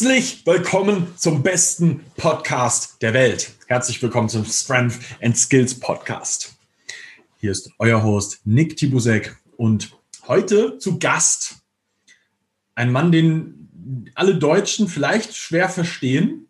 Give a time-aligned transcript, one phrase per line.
[0.00, 3.50] Herzlich willkommen zum besten Podcast der Welt.
[3.66, 6.54] Herzlich willkommen zum Strength and Skills Podcast.
[7.40, 9.90] Hier ist euer Host Nick Tibusek und
[10.28, 11.56] heute zu Gast
[12.76, 16.46] ein Mann, den alle Deutschen vielleicht schwer verstehen,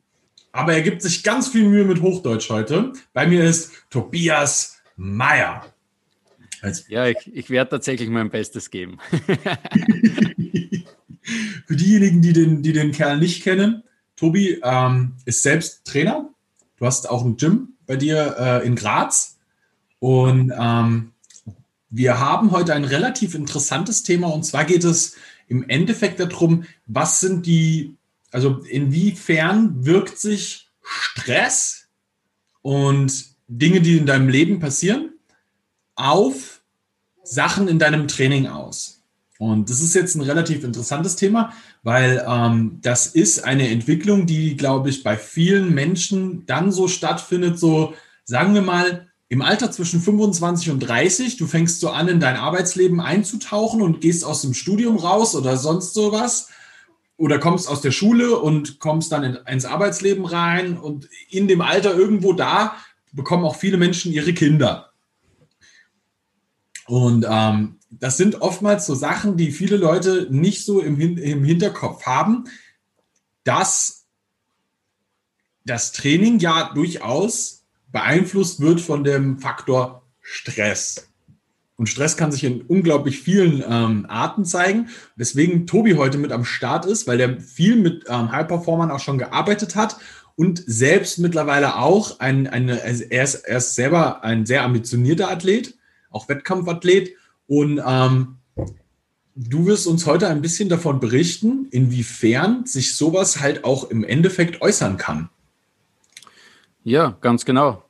[0.53, 2.93] aber er gibt sich ganz viel Mühe mit Hochdeutsch heute.
[3.15, 5.65] Bei mir ist Tobias Meyer.
[6.89, 8.99] ja, ich, ich werde tatsächlich mein Bestes geben.
[11.69, 13.83] Für diejenigen, die den, die den Kerl nicht kennen,
[14.17, 16.31] Tobi ähm, ist selbst Trainer.
[16.79, 19.37] Du hast auch ein Gym bei dir äh, in Graz.
[19.99, 21.13] Und ähm,
[21.91, 24.29] wir haben heute ein relativ interessantes Thema.
[24.29, 27.99] Und zwar geht es im Endeffekt darum, was sind die,
[28.31, 31.89] also inwiefern wirkt sich Stress
[32.63, 35.13] und Dinge, die in deinem Leben passieren,
[35.97, 36.63] auf
[37.25, 38.98] Sachen in deinem Training aus.
[39.39, 41.53] Und das ist jetzt ein relativ interessantes Thema,
[41.85, 47.59] weil ähm, das ist eine Entwicklung, die, glaube ich, bei vielen Menschen dann so stattfindet,
[47.59, 47.95] so
[48.25, 52.37] sagen wir mal, im Alter zwischen 25 und 30, du fängst so an, in dein
[52.37, 56.49] Arbeitsleben einzutauchen und gehst aus dem Studium raus oder sonst sowas.
[57.17, 61.61] Oder kommst aus der Schule und kommst dann in, ins Arbeitsleben rein und in dem
[61.61, 62.77] Alter irgendwo da
[63.13, 64.93] bekommen auch viele Menschen ihre Kinder.
[66.87, 72.05] Und ähm, das sind oftmals so Sachen, die viele Leute nicht so im, im Hinterkopf
[72.05, 72.45] haben,
[73.45, 74.07] dass
[75.65, 81.09] das Training ja durchaus beeinflusst wird von dem Faktor Stress.
[81.77, 84.89] Und Stress kann sich in unglaublich vielen ähm, Arten zeigen.
[85.17, 89.17] Deswegen Tobi heute mit am Start ist, weil der viel mit ähm, High-Performern auch schon
[89.17, 89.97] gearbeitet hat
[90.35, 95.79] und selbst mittlerweile auch ein, eine, er ist, er ist selber ein sehr ambitionierter Athlet,
[96.11, 97.13] auch Wettkampfathlet
[97.49, 98.37] und ähm,
[99.35, 104.63] du wirst uns heute ein bisschen davon berichten, inwiefern sich sowas halt auch im Endeffekt
[104.63, 105.31] äußern kann.
[106.85, 107.83] Ja, ganz genau.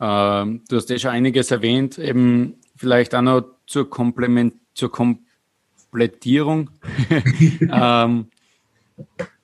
[0.00, 6.70] Ähm, du hast ja schon einiges erwähnt, eben vielleicht auch noch zur, Komplement zur Komplettierung.
[7.60, 8.26] ähm,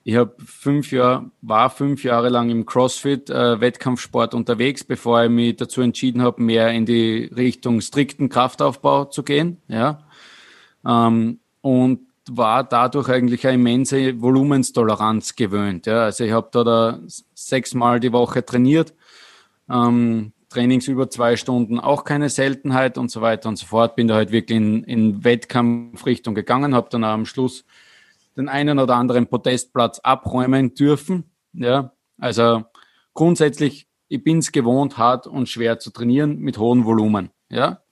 [0.09, 5.31] ich habe fünf Jahre, war fünf Jahre lang im CrossFit äh, Wettkampfsport unterwegs, bevor ich
[5.31, 9.61] mich dazu entschieden habe, mehr in die Richtung strikten Kraftaufbau zu gehen.
[9.67, 10.07] Ja.
[10.87, 15.87] Ähm, und war dadurch eigentlich eine immense Volumenstoleranz gewöhnt.
[15.87, 16.05] Ja.
[16.05, 17.01] Also ich habe da, da
[17.35, 18.95] sechsmal die Woche trainiert,
[19.69, 23.97] ähm, Trainings über zwei Stunden auch keine Seltenheit und so weiter und so fort.
[23.97, 27.65] Bin da halt wirklich in, in Wettkampfrichtung gegangen, habe dann am Schluss
[28.37, 31.31] den einen oder anderen Podestplatz abräumen dürfen.
[31.53, 32.65] Ja, also
[33.15, 37.31] grundsätzlich, ich bin es gewohnt, hart und schwer zu trainieren mit hohem Volumen.
[37.51, 37.83] Ja,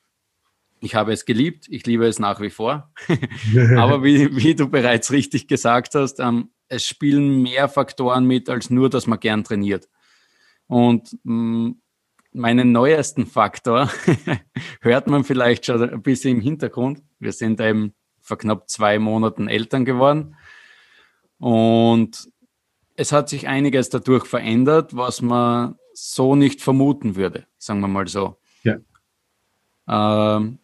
[0.80, 2.92] ich habe es geliebt, ich liebe es nach wie vor.
[3.76, 8.70] Aber wie, wie, du bereits richtig gesagt hast, ähm, es spielen mehr Faktoren mit als
[8.70, 9.88] nur, dass man gern trainiert.
[10.66, 11.80] Und mh, mm,
[12.32, 13.88] meinen neuesten Faktor
[14.80, 17.02] hört man vielleicht schon ein bisschen im Hintergrund.
[17.18, 17.94] Wir sind eben
[18.24, 20.36] vor knapp zwei Monaten Eltern geworden.
[21.38, 22.28] Und
[22.96, 28.08] es hat sich einiges dadurch verändert, was man so nicht vermuten würde, sagen wir mal
[28.08, 28.38] so.
[28.62, 28.76] Ja.
[29.86, 30.58] Ähm,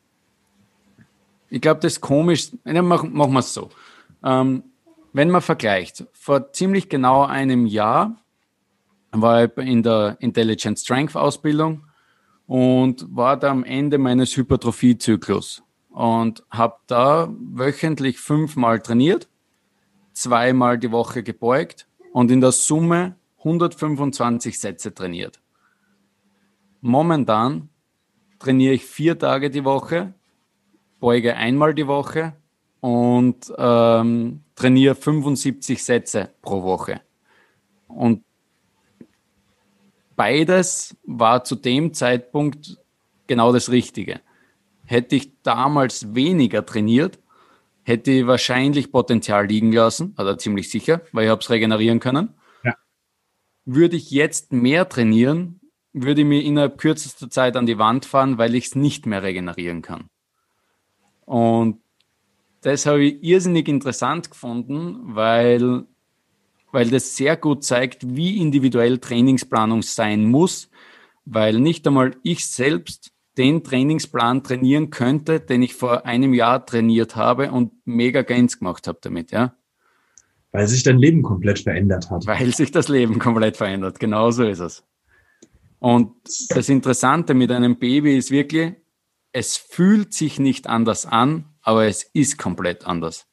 [1.51, 2.51] ich glaube, das ist komisch.
[2.65, 3.69] Ja, machen, machen wir es so.
[4.25, 4.65] Ähm,
[5.13, 8.17] wenn man vergleicht, vor ziemlich genau einem Jahr
[9.11, 11.85] war ich in der Intelligent Strength Ausbildung
[12.47, 15.63] und war da am Ende meines Hypertrophiezyklus
[16.01, 19.29] und habe da wöchentlich fünfmal trainiert,
[20.15, 25.43] zweimal die Woche gebeugt und in der Summe 125 Sätze trainiert.
[26.81, 27.69] Momentan
[28.39, 30.15] trainiere ich vier Tage die Woche,
[31.01, 32.33] beuge einmal die Woche
[32.81, 37.03] und ähm, trainiere 75 Sätze pro Woche.
[37.89, 38.25] Und
[40.17, 42.79] beides war zu dem Zeitpunkt
[43.27, 44.23] genau das Richtige.
[44.91, 47.21] Hätte ich damals weniger trainiert,
[47.85, 52.35] hätte ich wahrscheinlich Potenzial liegen lassen, also ziemlich sicher, weil ich habe es regenerieren können.
[52.65, 52.75] Ja.
[53.65, 55.61] Würde ich jetzt mehr trainieren,
[55.93, 59.23] würde ich mir innerhalb kürzester Zeit an die Wand fahren, weil ich es nicht mehr
[59.23, 60.09] regenerieren kann.
[61.25, 61.81] Und
[62.63, 65.85] das habe ich irrsinnig interessant gefunden, weil,
[66.73, 70.69] weil das sehr gut zeigt, wie individuell Trainingsplanung sein muss,
[71.25, 77.17] weil nicht einmal ich selbst den Trainingsplan trainieren könnte, den ich vor einem Jahr trainiert
[77.17, 79.55] habe und mega Gains gemacht habe damit, ja.
[80.53, 82.27] Weil sich dein Leben komplett verändert hat.
[82.27, 84.85] Weil sich das Leben komplett verändert, genau so ist es.
[85.79, 86.13] Und
[86.51, 88.75] das Interessante mit einem Baby ist wirklich,
[89.33, 93.27] es fühlt sich nicht anders an, aber es ist komplett anders.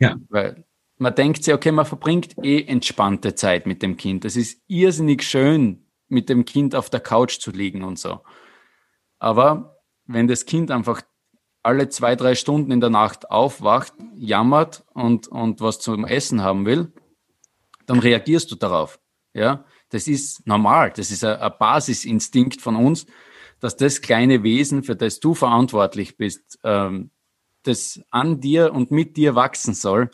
[0.00, 0.16] Ja.
[0.28, 0.64] Weil
[0.96, 4.24] man denkt sich, okay, man verbringt eh entspannte Zeit mit dem Kind.
[4.24, 8.22] Es ist irrsinnig schön, mit dem Kind auf der Couch zu liegen und so.
[9.18, 11.02] Aber wenn das Kind einfach
[11.62, 16.64] alle zwei, drei Stunden in der Nacht aufwacht, jammert und, und was zum Essen haben
[16.64, 16.92] will,
[17.86, 19.00] dann reagierst du darauf.
[19.34, 20.92] Ja, das ist normal.
[20.94, 23.06] Das ist ein, Basisinstinkt von uns,
[23.60, 27.10] dass das kleine Wesen, für das du verantwortlich bist, ähm,
[27.64, 30.10] das an dir und mit dir wachsen soll,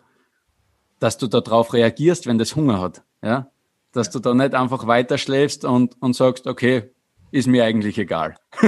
[0.98, 3.04] dass du darauf reagierst, wenn das Hunger hat.
[3.22, 3.50] Ja?
[3.92, 6.93] Dass du da nicht einfach weiter schläfst und, und sagst, okay,
[7.34, 8.36] ist mir eigentlich egal.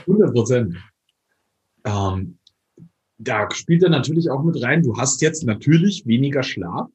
[0.00, 0.76] 100 Prozent.
[1.84, 2.38] Ähm,
[3.18, 4.82] da spielt er natürlich auch mit rein.
[4.82, 6.88] Du hast jetzt natürlich weniger Schlaf.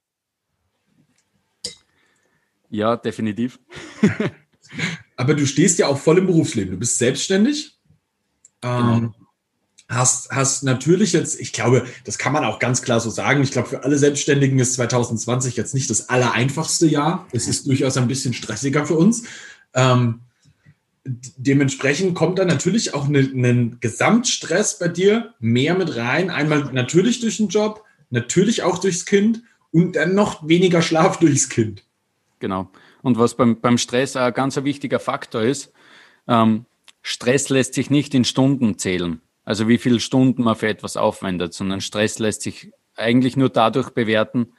[2.70, 3.62] Ja, definitiv.
[5.16, 6.72] Aber du stehst ja auch voll im Berufsleben.
[6.72, 7.80] Du bist selbstständig.
[8.62, 9.14] Ähm, genau.
[9.88, 13.44] Hast, hast natürlich jetzt, ich glaube, das kann man auch ganz klar so sagen.
[13.44, 17.28] Ich glaube, für alle Selbstständigen ist 2020 jetzt nicht das allereinfachste Jahr.
[17.32, 19.24] Es ist durchaus ein bisschen stressiger für uns.
[19.76, 20.22] Ähm,
[21.06, 26.32] dementsprechend kommt da natürlich auch ein ne, Gesamtstress bei dir mehr mit rein.
[26.32, 31.50] Einmal natürlich durch den Job, natürlich auch durchs Kind und dann noch weniger Schlaf durchs
[31.50, 31.84] Kind.
[32.40, 32.70] Genau.
[33.04, 35.72] Und was beim, beim Stress ein ganz wichtiger Faktor ist,
[36.28, 36.66] ähm,
[37.04, 39.22] Stress lässt sich nicht in Stunden zählen.
[39.46, 43.92] Also wie viele Stunden man für etwas aufwendet, sondern Stress lässt sich eigentlich nur dadurch
[43.92, 44.54] bewerten,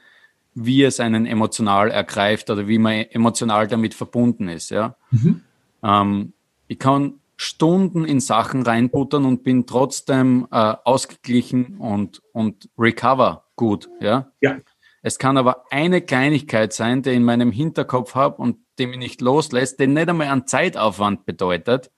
[0.53, 4.71] wie es einen emotional ergreift oder wie man emotional damit verbunden ist.
[4.71, 4.95] Ja?
[5.11, 5.41] Mhm.
[5.83, 6.33] Ähm,
[6.67, 13.89] ich kann Stunden in Sachen reinbuttern und bin trotzdem äh, ausgeglichen und, und recover gut.
[13.99, 14.31] Ja?
[14.41, 14.57] ja.
[15.03, 18.97] Es kann aber eine Kleinigkeit sein, die ich in meinem Hinterkopf habe und die mich
[18.97, 21.91] nicht loslässt, der nicht einmal einen Zeitaufwand bedeutet,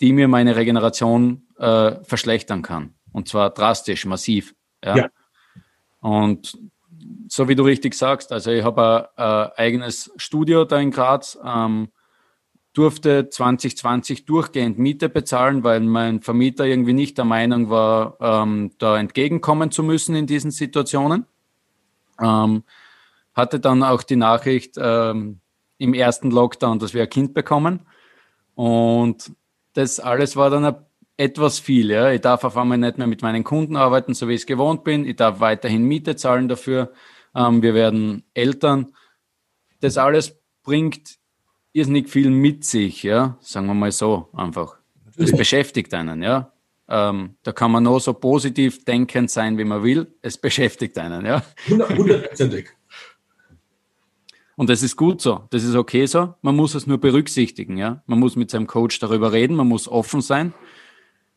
[0.00, 2.94] die mir meine Regeneration äh, verschlechtern kann.
[3.12, 4.54] Und zwar drastisch, massiv.
[4.84, 4.96] Ja?
[4.96, 5.08] ja.
[6.00, 6.58] Und
[7.28, 11.38] so wie du richtig sagst, also ich habe ein, ein eigenes Studio da in Graz,
[11.44, 11.88] ähm,
[12.72, 18.98] durfte 2020 durchgehend Miete bezahlen, weil mein Vermieter irgendwie nicht der Meinung war, ähm, da
[18.98, 21.26] entgegenkommen zu müssen in diesen Situationen.
[22.20, 22.64] Ähm,
[23.34, 25.40] hatte dann auch die Nachricht ähm,
[25.78, 27.86] im ersten Lockdown, dass wir ein Kind bekommen.
[28.54, 29.32] Und
[29.74, 30.64] das alles war dann
[31.16, 31.90] etwas viel.
[31.90, 32.10] Ja.
[32.10, 34.84] Ich darf auf einmal nicht mehr mit meinen Kunden arbeiten, so wie ich es gewohnt
[34.84, 35.06] bin.
[35.06, 36.92] Ich darf weiterhin Miete zahlen dafür.
[37.34, 38.92] Ähm, wir werden Eltern.
[39.80, 41.18] Das alles bringt
[41.72, 44.76] irrsinnig viel mit sich, ja, sagen wir mal so einfach.
[45.16, 46.52] Das beschäftigt einen, ja.
[46.88, 50.14] Ähm, da kann man nur so positiv denkend sein, wie man will.
[50.20, 51.42] Es beschäftigt einen, ja.
[51.68, 52.68] Hundertprozentig.
[54.56, 56.34] Und das ist gut so, das ist okay so.
[56.42, 58.02] Man muss es nur berücksichtigen, ja.
[58.06, 60.52] Man muss mit seinem Coach darüber reden, man muss offen sein.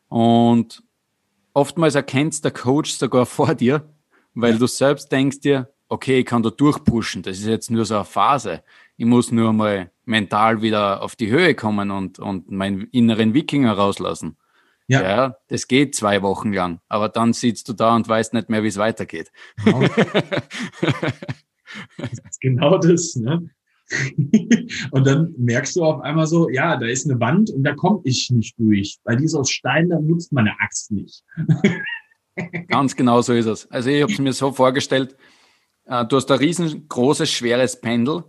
[0.08, 0.82] Und
[1.52, 3.88] oftmals erkennt der Coach sogar vor dir,
[4.34, 4.58] weil ja.
[4.58, 8.04] du selbst denkst dir, okay, ich kann da durchpushen, das ist jetzt nur so eine
[8.04, 8.62] Phase.
[8.96, 13.72] Ich muss nur mal mental wieder auf die Höhe kommen und, und meinen inneren Wikinger
[13.72, 14.36] rauslassen.
[14.88, 15.02] Ja.
[15.02, 15.36] ja.
[15.48, 18.68] das geht zwei Wochen lang, aber dann sitzt du da und weißt nicht mehr, wie
[18.68, 19.32] es weitergeht.
[19.64, 19.80] Genau.
[21.98, 23.16] das ist genau das.
[23.16, 23.50] Ne?
[24.90, 28.00] und dann merkst du auf einmal so, ja, da ist eine Wand und da komme
[28.04, 31.22] ich nicht durch, weil die ist aus Stein, da nutzt meine Axt nicht.
[32.68, 33.70] Ganz genau so ist es.
[33.70, 35.16] Also ich habe es mir so vorgestellt,
[35.86, 38.24] äh, du hast ein riesengroßes, schweres Pendel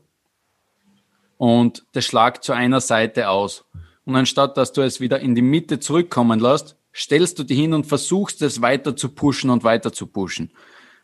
[1.37, 3.65] und das schlagt zu einer Seite aus.
[4.05, 7.73] Und anstatt dass du es wieder in die Mitte zurückkommen lässt, stellst du dich hin
[7.73, 10.51] und versuchst es weiter zu pushen und weiter zu pushen.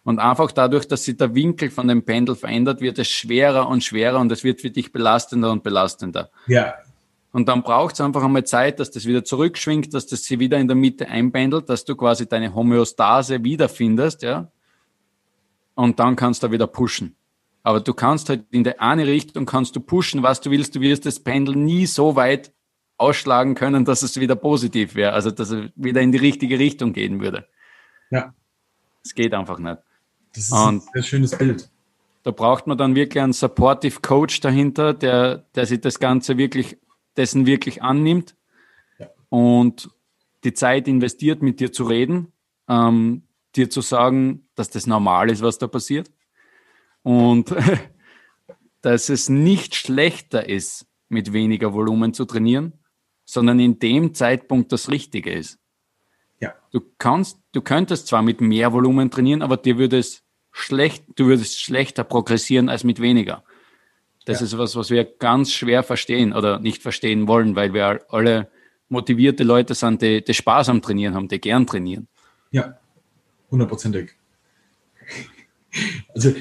[0.04, 3.84] Und einfach dadurch, dass sich der Winkel von dem Pendel verändert, wird es schwerer und
[3.84, 6.30] schwerer und es wird für dich belastender und belastender.
[6.48, 6.76] Ja.
[7.32, 10.60] Und dann braucht es einfach einmal Zeit, dass das wieder zurückschwingt, dass das sie wieder
[10.60, 14.52] in der Mitte einpendelt, dass du quasi deine Homöostase wiederfindest, ja.
[15.74, 17.16] Und dann kannst du wieder pushen.
[17.64, 20.76] Aber du kannst halt in der eine Richtung kannst du pushen, was du willst.
[20.76, 22.52] Du wirst das Pendel nie so weit
[22.98, 25.14] ausschlagen können, dass es wieder positiv wäre.
[25.14, 27.48] Also, dass es wieder in die richtige Richtung gehen würde.
[28.12, 28.36] Ja.
[29.04, 29.80] Es geht einfach nicht.
[30.34, 31.70] Das ist Und ein sehr schönes Bild.
[32.24, 36.78] Da braucht man dann wirklich einen Supportive Coach dahinter, der, der sich das Ganze wirklich,
[37.18, 38.36] dessen wirklich annimmt
[38.98, 39.10] ja.
[39.30, 39.90] und
[40.44, 42.32] die Zeit investiert, mit dir zu reden,
[42.70, 43.24] ähm,
[43.56, 46.12] dir zu sagen, dass das normal ist, was da passiert
[47.04, 47.54] und
[48.82, 52.74] dass es nicht schlechter ist, mit weniger Volumen zu trainieren,
[53.26, 55.60] sondern in dem Zeitpunkt das Richtige ist.
[56.40, 56.54] Ja.
[56.72, 60.23] Du kannst, du könntest zwar mit mehr Volumen trainieren, aber dir würde es
[60.54, 63.44] schlecht, du würdest schlechter progressieren als mit weniger.
[64.26, 64.46] Das ja.
[64.46, 68.50] ist was, was wir ganz schwer verstehen oder nicht verstehen wollen, weil wir alle
[68.88, 72.08] motivierte Leute sind, die, die Spaß am Trainieren haben, die gern trainieren.
[72.52, 72.78] Ja,
[73.52, 74.12] hundertprozentig.
[76.14, 76.34] Also,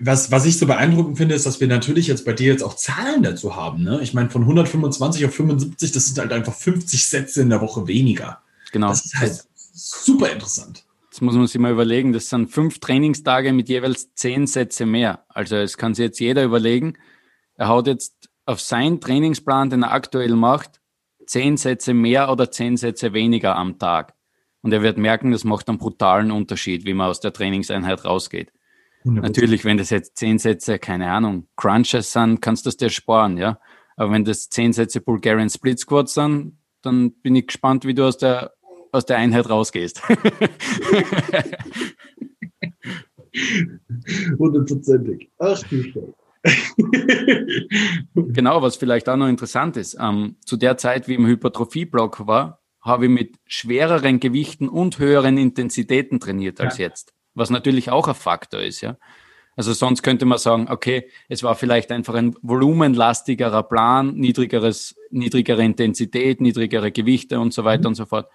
[0.00, 2.74] was, was ich so beeindruckend finde, ist, dass wir natürlich jetzt bei dir jetzt auch
[2.74, 3.84] Zahlen dazu haben.
[3.84, 4.00] Ne?
[4.02, 7.86] Ich meine, von 125 auf 75, das sind halt einfach 50 Sätze in der Woche
[7.86, 8.42] weniger.
[8.72, 8.88] Genau.
[8.88, 10.84] Das ist halt super interessant.
[11.12, 15.26] Jetzt muss man sich mal überlegen, das sind fünf Trainingstage mit jeweils zehn Sätze mehr.
[15.28, 16.94] Also es kann sich jetzt jeder überlegen,
[17.54, 20.80] er haut jetzt auf seinen Trainingsplan, den er aktuell macht,
[21.26, 24.14] zehn Sätze mehr oder zehn Sätze weniger am Tag.
[24.62, 28.50] Und er wird merken, das macht einen brutalen Unterschied, wie man aus der Trainingseinheit rausgeht.
[29.04, 29.20] 100%.
[29.20, 33.36] Natürlich, wenn das jetzt zehn Sätze, keine Ahnung, Crunches sind, kannst du das dir sparen,
[33.36, 33.60] ja.
[33.96, 38.06] Aber wenn das zehn Sätze Bulgarian Split Squats sind, dann bin ich gespannt, wie du
[38.06, 38.54] aus der,
[38.92, 40.02] aus der Einheit rausgehst.
[44.38, 45.30] Hundertprozentig.
[45.38, 46.14] Ach du Scheiße.
[48.14, 49.96] genau, was vielleicht auch noch interessant ist.
[50.00, 55.38] Ähm, zu der Zeit, wie im Hypertrophie-Block war, habe ich mit schwereren Gewichten und höheren
[55.38, 56.86] Intensitäten trainiert als ja.
[56.86, 57.14] jetzt.
[57.34, 58.98] Was natürlich auch ein Faktor ist, ja.
[59.54, 65.62] Also sonst könnte man sagen, okay, es war vielleicht einfach ein volumenlastigerer Plan, niedrigeres, niedrigere
[65.62, 67.88] Intensität, niedrigere Gewichte und so weiter mhm.
[67.88, 68.28] und so fort.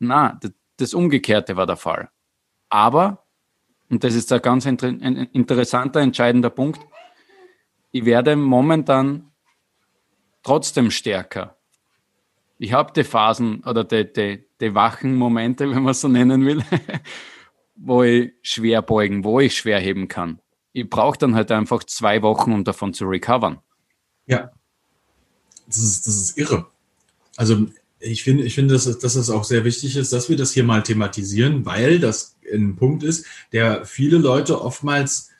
[0.00, 0.40] Na,
[0.78, 2.10] das, Umgekehrte war der Fall.
[2.70, 3.26] Aber,
[3.90, 6.80] und das ist ein ganz inter ein interessanter, entscheidender Punkt,
[7.92, 9.30] ich werde momentan
[10.42, 11.58] trotzdem stärker.
[12.58, 16.64] Ich habe die Phasen oder die, die, die wachen Momente, wenn man so nennen will,
[17.76, 20.40] wo ich schwer beugen, wo ich schwer heben kann.
[20.72, 23.58] Ich brauche dann halt einfach zwei Wochen, um davon zu recovern.
[24.26, 24.50] Ja,
[25.66, 26.66] das ist, das ist irre.
[27.36, 27.66] Also
[28.00, 30.64] ich finde, ich finde, dass, dass es auch sehr wichtig ist, dass wir das hier
[30.64, 35.30] mal thematisieren, weil das ein Punkt ist, der viele Leute oftmals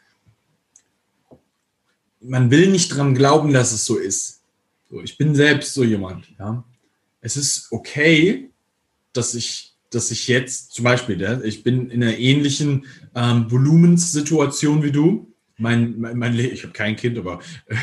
[2.21, 4.43] man will nicht dran glauben, dass es so ist.
[4.91, 6.27] So, ich bin selbst so jemand.
[6.39, 6.65] Ja.
[7.21, 8.51] Es ist okay,
[9.13, 14.93] dass ich, dass ich jetzt zum Beispiel, ich bin in einer ähnlichen ähm, Volumenssituation wie
[14.93, 15.30] du.
[15.61, 17.41] Mein, mein, mein ich habe kein Kind, aber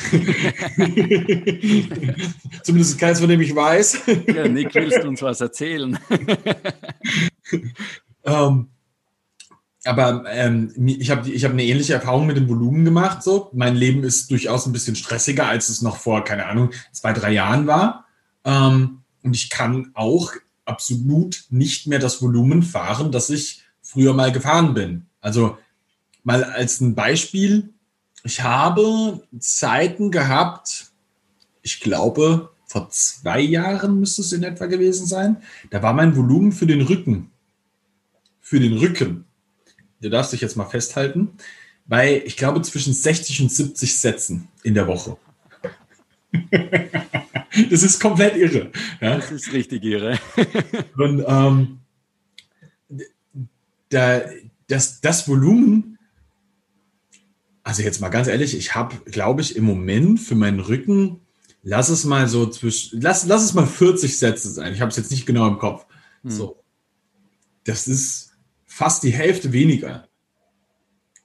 [2.64, 4.02] zumindest keins, von dem ich weiß.
[4.28, 5.98] ja, Nick, willst du uns was erzählen?
[8.26, 8.68] ähm,
[9.86, 13.24] aber ähm, ich habe ich hab eine ähnliche Erfahrung mit dem Volumen gemacht.
[13.24, 13.50] So.
[13.54, 17.32] Mein Leben ist durchaus ein bisschen stressiger, als es noch vor, keine Ahnung, zwei, drei
[17.32, 18.06] Jahren war.
[18.44, 20.34] Ähm, und ich kann auch
[20.66, 25.06] absolut nicht mehr das Volumen fahren, das ich früher mal gefahren bin.
[25.22, 25.58] Also
[26.28, 27.70] mal als ein Beispiel,
[28.24, 30.92] ich habe Zeiten gehabt,
[31.62, 35.38] ich glaube, vor zwei Jahren müsste es in etwa gewesen sein,
[35.70, 37.32] da war mein Volumen für den Rücken,
[38.42, 39.24] für den Rücken
[40.02, 41.30] du darfst dich jetzt mal festhalten,
[41.86, 45.18] bei, ich glaube, zwischen 60 und 70 Sätzen in der Woche.
[47.70, 48.72] das ist komplett irre.
[49.00, 49.16] Ja?
[49.16, 50.20] Das ist richtig irre.
[50.98, 51.80] und ähm,
[53.90, 54.22] da,
[54.68, 55.97] das, das Volumen,
[57.68, 61.20] also jetzt mal ganz ehrlich, ich habe, glaube ich, im Moment für meinen Rücken,
[61.64, 64.74] lass es mal so zwischen, lass, lass es mal 40 Sätze sein.
[64.74, 65.86] Ich habe es jetzt nicht genau im Kopf.
[66.24, 66.32] Hm.
[66.32, 66.64] So.
[67.66, 68.32] Das ist
[68.66, 70.08] fast die Hälfte weniger.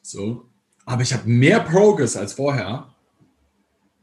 [0.02, 0.50] So.
[0.84, 2.92] Aber ich habe mehr Progress als vorher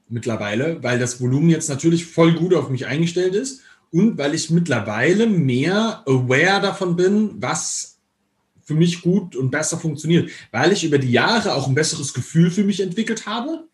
[0.08, 4.50] mittlerweile, weil das Volumen jetzt natürlich voll gut auf mich eingestellt ist und weil ich
[4.50, 7.99] mittlerweile mehr aware davon bin, was
[8.70, 12.52] für mich gut und besser funktioniert, weil ich über die Jahre auch ein besseres Gefühl
[12.52, 13.68] für mich entwickelt habe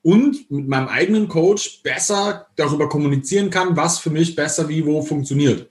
[0.00, 5.02] und mit meinem eigenen Coach besser darüber kommunizieren kann, was für mich besser wie wo
[5.02, 5.68] funktioniert.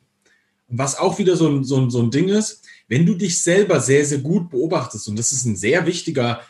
[0.69, 3.41] Und was auch wieder so ein, so ein, so ein Ding ist, wenn du dich
[3.41, 6.41] selber sehr, sehr gut beobachtest, und das ist ein sehr wichtiger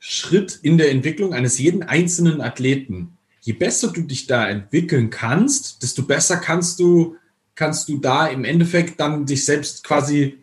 [0.00, 5.80] Schritt in der Entwicklung eines jeden einzelnen Athleten, je besser du dich da entwickeln kannst,
[5.84, 7.14] desto besser kannst du,
[7.54, 10.38] kannst du da im Endeffekt dann dich selbst quasi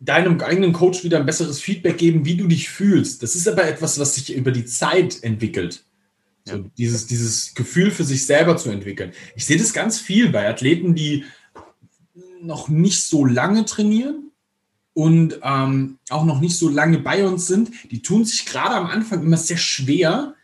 [0.00, 3.22] deinem eigenen Coach wieder ein besseres Feedback geben, wie du dich fühlst.
[3.22, 5.84] Das ist aber etwas, was sich über die Zeit entwickelt.
[6.44, 9.12] So, dieses, dieses Gefühl für sich selber zu entwickeln.
[9.36, 11.24] Ich sehe das ganz viel bei Athleten, die
[12.40, 14.30] noch nicht so lange trainieren
[14.94, 18.86] und ähm, auch noch nicht so lange bei uns sind, die tun sich gerade am
[18.86, 20.34] Anfang immer sehr schwer,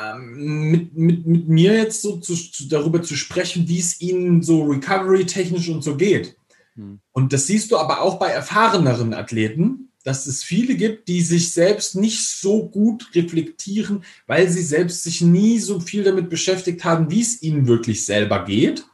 [0.00, 4.42] ähm, mit, mit, mit mir jetzt so zu, zu, darüber zu sprechen, wie es ihnen
[4.42, 6.36] so recovery-technisch und so geht.
[6.74, 7.00] Hm.
[7.16, 11.52] Und das siehst du aber auch bei erfahreneren Athleten, dass es viele gibt, die sich
[11.52, 17.10] selbst nicht so gut reflektieren, weil sie selbst sich nie so viel damit beschäftigt haben,
[17.10, 18.84] wie es ihnen wirklich selber geht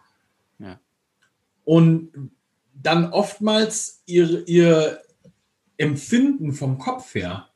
[1.65, 2.31] und
[2.75, 5.01] dann oftmals ihr, ihr
[5.77, 7.49] Empfinden vom Kopf her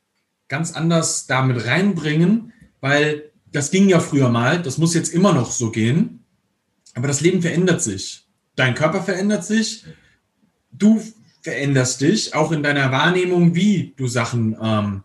[0.47, 5.51] ganz anders damit reinbringen, weil das ging ja früher mal, das muss jetzt immer noch
[5.51, 6.23] so gehen,
[6.93, 8.27] aber das Leben verändert sich.
[8.55, 9.85] Dein Körper verändert sich,
[10.71, 11.01] du
[11.41, 15.03] veränderst dich auch in deiner Wahrnehmung, wie du Sachen, ähm,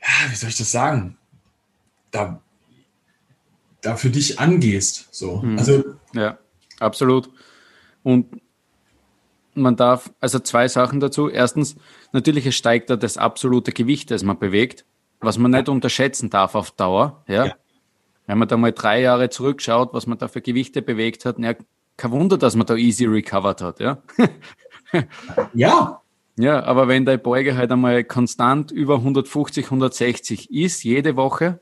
[0.00, 1.18] ja, wie soll ich das sagen,
[2.10, 2.40] da,
[3.80, 5.08] da für dich angehst.
[5.10, 5.42] So.
[5.42, 5.58] Mhm.
[5.58, 6.38] Also, ja,
[6.78, 7.30] absolut.
[8.02, 8.40] Und
[9.54, 11.28] man darf, also zwei Sachen dazu.
[11.28, 11.76] Erstens,
[12.12, 14.84] natürlich es steigt da das absolute Gewicht, das man bewegt,
[15.20, 17.24] was man nicht unterschätzen darf auf Dauer.
[17.26, 17.46] Ja?
[17.46, 17.54] ja.
[18.26, 21.54] Wenn man da mal drei Jahre zurückschaut, was man da für Gewichte bewegt hat, ja,
[22.00, 23.80] kein Wunder, dass man da easy recovered hat.
[23.80, 24.02] Ja.
[25.54, 26.00] ja.
[26.36, 31.60] Ja, aber wenn deine Beuge halt einmal konstant über 150, 160 ist, jede Woche,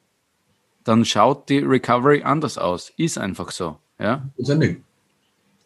[0.84, 2.92] dann schaut die Recovery anders aus.
[2.96, 3.78] Ist einfach so.
[3.98, 4.28] Ja.
[4.36, 4.84] Ist ein Ding.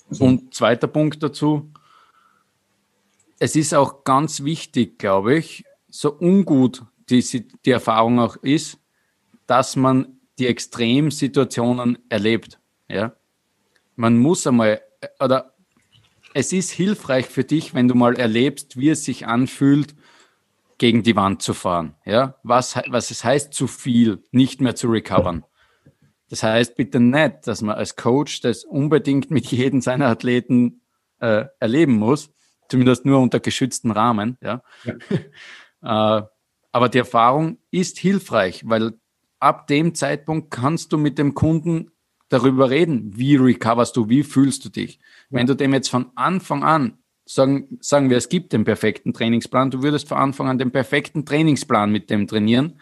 [0.09, 0.25] So.
[0.25, 1.71] Und zweiter Punkt dazu,
[3.39, 7.23] es ist auch ganz wichtig, glaube ich, so ungut die,
[7.67, 8.79] die Erfahrung auch ist,
[9.47, 12.59] dass man die Extremsituationen erlebt.
[12.89, 13.13] Ja?
[14.03, 14.81] Man muss einmal,
[15.21, 15.55] oder
[16.35, 19.95] es ist hilfreich für dich, wenn du mal erlebst, wie es sich anfühlt,
[20.77, 21.95] gegen die Wand zu fahren.
[22.05, 22.35] Ja?
[22.43, 25.45] Was, was es heißt, zu viel nicht mehr zu recovern.
[26.31, 30.81] Das heißt bitte nicht, dass man als Coach das unbedingt mit jedem seiner Athleten
[31.21, 32.31] äh, erleben muss,
[32.69, 34.37] zumindest nur unter geschützten Rahmen.
[34.43, 34.65] Ja.
[35.81, 36.19] ja.
[36.19, 36.27] äh,
[36.73, 38.95] aber die Erfahrung ist hilfreich, weil
[39.39, 41.92] ab dem Zeitpunkt kannst du mit dem Kunden
[42.33, 44.99] darüber reden, wie recoverst du, wie fühlst du dich.
[45.31, 45.39] Ja.
[45.39, 49.71] Wenn du dem jetzt von Anfang an sagen, sagen wir, es gibt den perfekten Trainingsplan,
[49.71, 52.81] du würdest von Anfang an den perfekten Trainingsplan mit dem trainieren,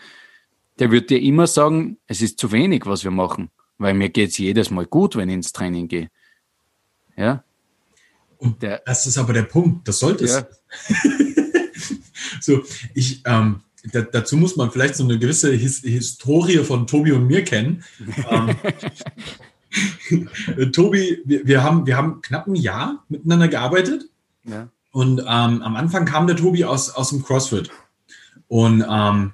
[0.79, 4.31] der wird dir immer sagen, es ist zu wenig, was wir machen, weil mir geht
[4.31, 6.11] es jedes Mal gut, wenn ich ins Training gehe.
[7.17, 7.45] Ja,
[8.41, 10.33] und der, das ist aber der Punkt, das sollte es.
[10.33, 10.49] Ja.
[12.41, 12.63] so,
[12.95, 13.61] ich, ähm,
[13.93, 17.85] da, dazu muss man vielleicht so eine gewisse His Historie von Tobi und mir kennen.
[18.29, 18.57] ähm,
[20.73, 24.05] Tobi, wir, wir, haben, wir haben knapp ein Jahr miteinander gearbeitet.
[24.45, 24.69] Ja.
[24.93, 27.71] Und ähm, am Anfang kam der Tobi aus, aus dem CrossFit.
[28.49, 29.33] Und ähm,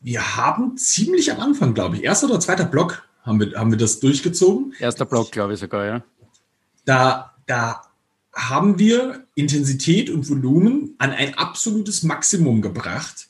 [0.00, 3.78] wir haben ziemlich am Anfang, glaube ich, erster oder zweiter Block haben wir, haben wir
[3.78, 4.74] das durchgezogen.
[4.78, 6.02] Erster Block, glaube ich sogar, ja.
[6.84, 7.82] Da da
[8.34, 13.28] haben wir Intensität und Volumen an ein absolutes Maximum gebracht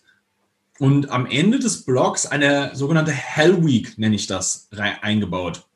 [0.78, 4.68] und am Ende des Blocks eine sogenannte Hell Week, nenne ich das,
[5.02, 5.66] eingebaut,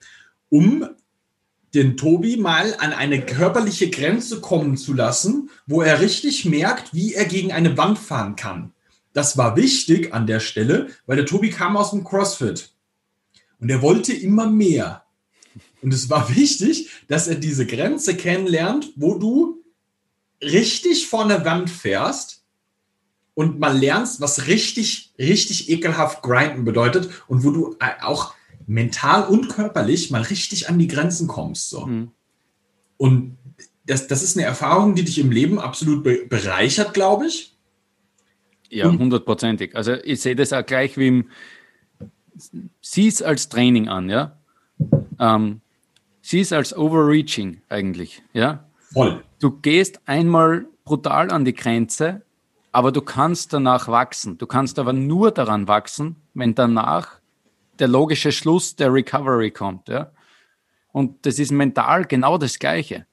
[0.49, 0.88] um
[1.75, 7.14] den Tobi mal an eine körperliche Grenze kommen zu lassen, wo er richtig merkt, wie
[7.14, 8.73] er gegen eine Wand fahren kann.
[9.12, 12.73] Das war wichtig an der Stelle, weil der Tobi kam aus dem CrossFit
[13.61, 15.05] und er wollte immer mehr.
[15.83, 19.62] Und es war wichtig, dass er diese Grenze kennenlernt, wo du
[20.43, 22.45] richtig vor eine Wand fährst
[23.35, 28.35] und mal lernst, was richtig, richtig ekelhaft grinden bedeutet und wo du auch
[28.67, 31.71] mental und körperlich mal richtig an die Grenzen kommst.
[31.71, 31.87] So.
[31.87, 32.11] Mhm.
[32.97, 33.38] Und
[33.87, 37.57] das, das ist eine Erfahrung, die dich im Leben absolut be bereichert, glaube ich.
[38.71, 39.75] Ja, hundertprozentig.
[39.75, 41.31] Also ich sehe das auch gleich wie im,
[42.83, 44.37] sieh es als Training an, ja.
[45.19, 45.62] Ähm,
[46.29, 48.64] sie ist als Overreaching eigentlich, ja.
[48.93, 49.25] Voll.
[49.41, 52.23] Du gehst einmal brutal an die Grenze,
[52.71, 54.37] aber du kannst danach wachsen.
[54.37, 57.21] Du kannst aber nur daran wachsen, wenn danach
[57.79, 60.11] der logische Schluss der Recovery kommt, ja.
[60.93, 63.07] Und das ist mental genau das Gleiche.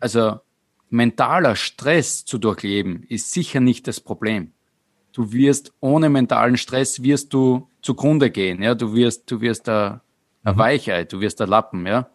[0.00, 0.40] Also
[0.88, 4.52] mentaler Stress zu durchleben ist sicher nicht das Problem.
[5.12, 8.74] Du wirst ohne mentalen Stress wirst du zugrunde gehen, ja.
[8.74, 10.00] Du wirst, du wirst da
[10.42, 10.58] eine mhm.
[10.58, 12.08] Weichheit, du wirst der Lappen, ja.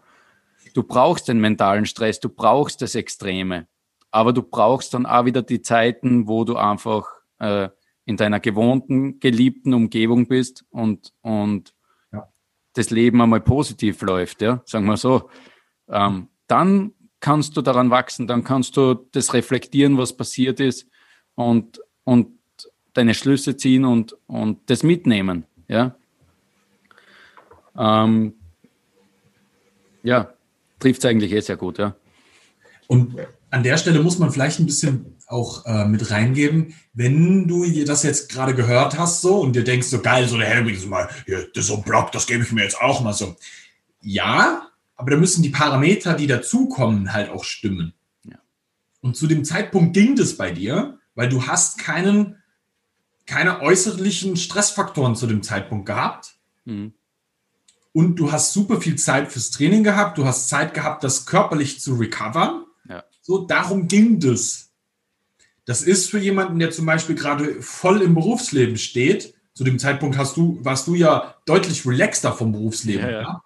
[0.74, 3.68] Du brauchst den mentalen Stress, du brauchst das Extreme,
[4.12, 7.08] aber du brauchst dann auch wieder die Zeiten, wo du einfach
[7.40, 7.70] äh,
[8.06, 11.74] in deiner gewohnten, geliebten Umgebung bist und, und
[12.12, 12.28] ja.
[12.74, 15.30] das Leben einmal positiv läuft, ja, sagen wir so.
[15.90, 20.88] Ähm, dann kannst du daran wachsen, dann kannst du das reflektieren, was passiert ist
[21.36, 22.38] und, und
[22.94, 25.96] deine Schlüsse ziehen und, und das mitnehmen, ja.
[27.78, 28.34] Ähm,
[30.04, 30.34] ja,
[30.82, 31.96] trifft es eigentlich eh sehr gut, ja.
[32.88, 33.16] Und
[33.50, 38.04] an der Stelle muss man vielleicht ein bisschen auch äh, mit reingeben, wenn du das
[38.04, 41.10] jetzt gerade gehört hast so und dir denkst so geil, so der Helmut ist mal,
[41.26, 43.38] hier, das ist so ein Block, das gebe ich mir jetzt auch mal so.
[44.02, 44.68] Ja,
[44.98, 47.94] aber da müssen die Parameter, die dazukommen, halt auch stimmen.
[48.26, 48.40] Ja.
[49.00, 52.36] Und zu dem Zeitpunkt ging das bei dir, weil du hast keinen,
[53.26, 56.36] keine äußerlichen Stressfaktoren zu dem Zeitpunkt gehabt.
[56.66, 56.94] Mhm
[57.94, 61.80] und du hast super viel Zeit fürs Training gehabt, du hast Zeit gehabt, das körperlich
[61.82, 62.66] zu recovern.
[62.88, 63.04] Ja.
[63.22, 64.72] So, darum ging das.
[65.66, 70.18] Das ist für jemanden, der zum Beispiel gerade voll im Berufsleben steht, zu dem Zeitpunkt
[70.18, 73.06] hast du, warst du ja deutlich relaxter vom Berufsleben.
[73.06, 73.44] Ja, ja.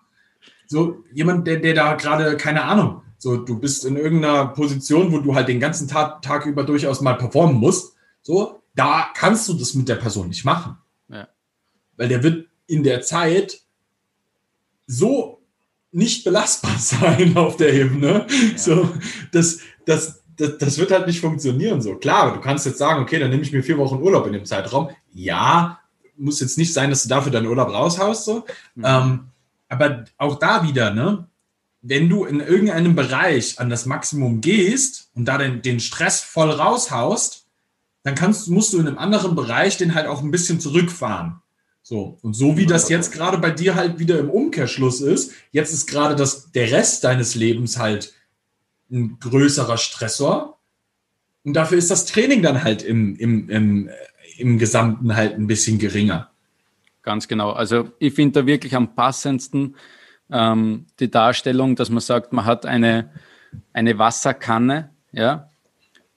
[0.67, 5.19] So jemand, der, der da gerade, keine Ahnung, So, du bist in irgendeiner Position, wo
[5.19, 7.95] du halt den ganzen Tag, Tag über durchaus mal performen musst.
[8.21, 10.77] So, da kannst du das mit der Person nicht machen.
[11.97, 13.64] Weil der wird in der Zeit
[14.87, 15.41] so
[15.91, 18.27] nicht belastbar sein auf der Ebene.
[18.29, 18.57] Ja.
[18.57, 18.89] So,
[19.31, 21.81] das, das, das, das wird halt nicht funktionieren.
[21.81, 24.33] So klar, du kannst jetzt sagen, okay, dann nehme ich mir vier Wochen Urlaub in
[24.33, 24.89] dem Zeitraum.
[25.13, 25.79] Ja,
[26.17, 28.25] muss jetzt nicht sein, dass du dafür deinen Urlaub raushaust.
[28.25, 28.45] So.
[28.75, 28.83] Mhm.
[28.85, 29.19] Ähm,
[29.69, 31.27] aber auch da wieder, ne?
[31.87, 36.49] Wenn du in irgendeinem Bereich an das Maximum gehst und da den, den Stress voll
[36.49, 37.45] raushaust,
[38.01, 41.41] dann kannst, musst du in einem anderen Bereich den halt auch ein bisschen zurückfahren.
[41.87, 45.71] So, und so wie das jetzt gerade bei dir halt wieder im Umkehrschluss ist, jetzt
[45.71, 48.11] ist gerade das, der Rest deines Lebens halt
[48.89, 50.57] ein größerer Stressor.
[51.43, 53.89] Und dafür ist das Training dann halt im, im, im,
[54.39, 56.31] im Gesamten halt ein bisschen geringer.
[57.03, 57.51] Ganz genau.
[57.51, 59.75] Also ich finde da wirklich am passendsten
[60.31, 63.11] ähm, die Darstellung, dass man sagt, man hat eine,
[63.73, 65.51] eine Wasserkanne, ja,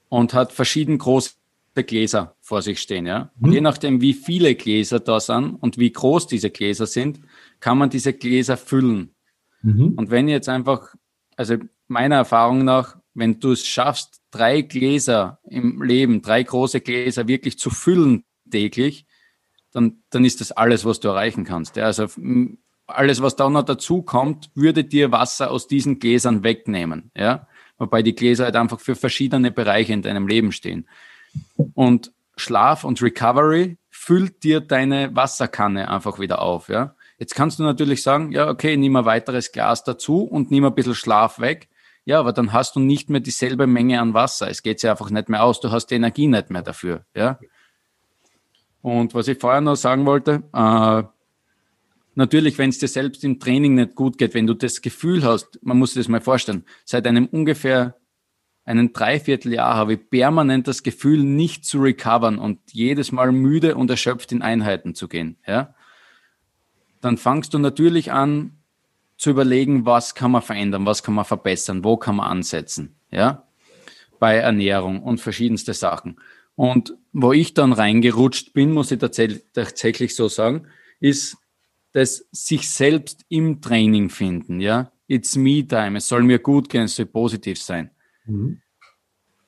[0.09, 1.33] und hat verschieden große
[1.74, 3.31] Gläser vor sich stehen, ja.
[3.39, 3.55] Und mhm.
[3.55, 7.21] je nachdem, wie viele Gläser da sind und wie groß diese Gläser sind,
[7.61, 9.15] kann man diese Gläser füllen.
[9.61, 9.93] Mhm.
[9.97, 10.95] Und wenn jetzt einfach,
[11.37, 11.57] also
[11.89, 17.59] meiner Erfahrung nach, wenn du es schaffst, drei Gläser im Leben, drei große Gläser wirklich
[17.59, 19.05] zu füllen täglich,
[19.71, 21.77] dann, dann ist das alles, was du erreichen kannst.
[21.77, 22.07] Ja, also
[22.87, 27.11] alles, was da noch dazu kommt, würde dir Wasser aus diesen Gläsern wegnehmen.
[27.15, 30.89] Ja, wobei die Gläser halt einfach für verschiedene Bereiche in deinem Leben stehen.
[31.75, 36.68] Und Schlaf und Recovery füllt dir deine Wasserkanne einfach wieder auf.
[36.68, 40.64] Ja, jetzt kannst du natürlich sagen, ja, okay, nimm ein weiteres Glas dazu und nimm
[40.64, 41.68] ein bisschen Schlaf weg.
[42.05, 44.48] Ja, aber dann hast du nicht mehr dieselbe Menge an Wasser.
[44.48, 45.61] Es geht sich einfach nicht mehr aus.
[45.61, 47.05] Du hast die Energie nicht mehr dafür.
[47.14, 47.38] Ja.
[48.81, 51.03] Und was ich vorher noch sagen wollte, äh,
[52.14, 55.59] natürlich, wenn es dir selbst im Training nicht gut geht, wenn du das Gefühl hast,
[55.62, 57.96] man muss sich das mal vorstellen, seit einem ungefähr
[58.68, 63.90] einen Dreivierteljahr habe ich permanent das Gefühl, nicht zu recovern und jedes Mal müde und
[63.90, 65.38] erschöpft in Einheiten zu gehen.
[65.46, 65.74] Ja?
[67.00, 68.52] Dann fangst du natürlich an,
[69.16, 73.48] zu überlegen, was kann man verändern, was kann man verbessern, wo kann man ansetzen, ja,
[74.20, 76.20] bei Ernährung und verschiedenste Sachen.
[76.54, 80.66] Und wo ich dann reingerutscht bin, muss ich tatsächlich so sagen,
[81.00, 81.37] ist
[81.92, 84.92] das sich selbst im Training finden, ja.
[85.09, 87.90] It's me time, es soll mir gut gehen, es soll positiv sein.
[88.29, 88.61] Mhm.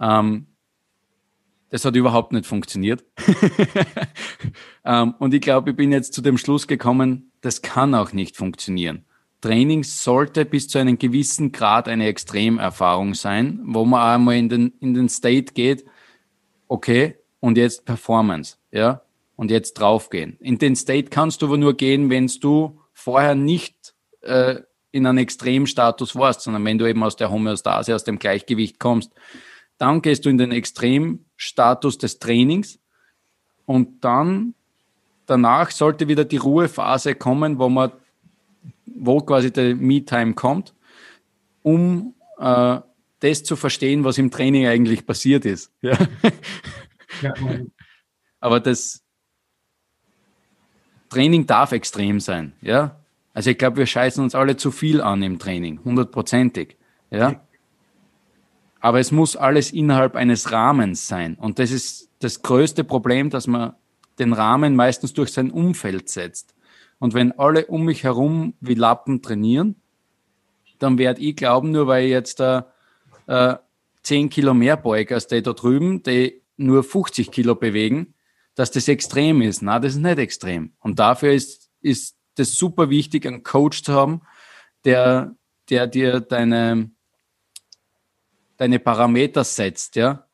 [0.00, 0.46] Ähm,
[1.70, 3.04] das hat überhaupt nicht funktioniert.
[4.84, 8.36] ähm, und ich glaube, ich bin jetzt zu dem Schluss gekommen, das kann auch nicht
[8.36, 9.04] funktionieren.
[9.40, 14.72] Training sollte bis zu einem gewissen Grad eine Extremerfahrung sein, wo man einmal in den,
[14.80, 15.84] in den State geht,
[16.68, 19.02] okay, und jetzt Performance, ja,
[19.36, 20.36] und jetzt draufgehen.
[20.40, 24.56] In den State kannst du aber nur gehen, wenn du vorher nicht äh,
[24.92, 29.12] in einem Extremstatus warst, sondern wenn du eben aus der Homöostase, aus dem Gleichgewicht kommst.
[29.78, 32.78] Dann gehst du in den Extremstatus des Trainings
[33.66, 34.54] und dann
[35.26, 37.92] danach sollte wieder die Ruhephase kommen, wo man
[38.86, 40.74] wo quasi der Me-Time kommt,
[41.62, 42.80] um äh,
[43.20, 45.72] das zu verstehen, was im Training eigentlich passiert ist.
[45.80, 45.96] Ja.
[47.22, 47.34] ja
[48.40, 49.02] Aber das
[51.08, 52.52] Training darf extrem sein.
[52.60, 52.99] Ja.
[53.40, 56.76] Also ich glaube, wir scheißen uns alle zu viel an im Training, hundertprozentig.
[57.10, 57.40] Ja.
[58.80, 61.36] Aber es muss alles innerhalb eines Rahmens sein.
[61.36, 63.76] Und das ist das größte Problem, dass man
[64.18, 66.54] den Rahmen meistens durch sein Umfeld setzt.
[66.98, 69.76] Und wenn alle um mich herum wie Lappen trainieren,
[70.78, 72.70] dann werde ich glauben, nur weil ich jetzt da
[73.26, 73.54] äh,
[74.02, 78.12] 10 Kilo mehr beuge als die da drüben, die nur 50 Kilo bewegen,
[78.54, 79.62] dass das extrem ist.
[79.62, 80.74] Na, das ist nicht extrem.
[80.80, 84.22] Und dafür ist, ist das super wichtig, einen Coach zu haben,
[84.84, 85.34] der,
[85.68, 86.90] der dir deine,
[88.56, 90.26] deine Parameter setzt, ja,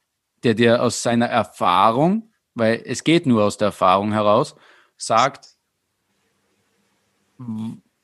[0.42, 4.54] der dir aus seiner Erfahrung, weil es geht nur aus der Erfahrung heraus,
[4.96, 5.56] sagt,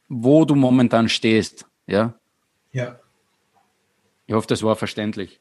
[0.09, 1.67] wo du momentan stehst.
[1.87, 2.15] Ja.
[2.73, 2.99] Ja.
[4.27, 5.41] Ich hoffe, das war verständlich.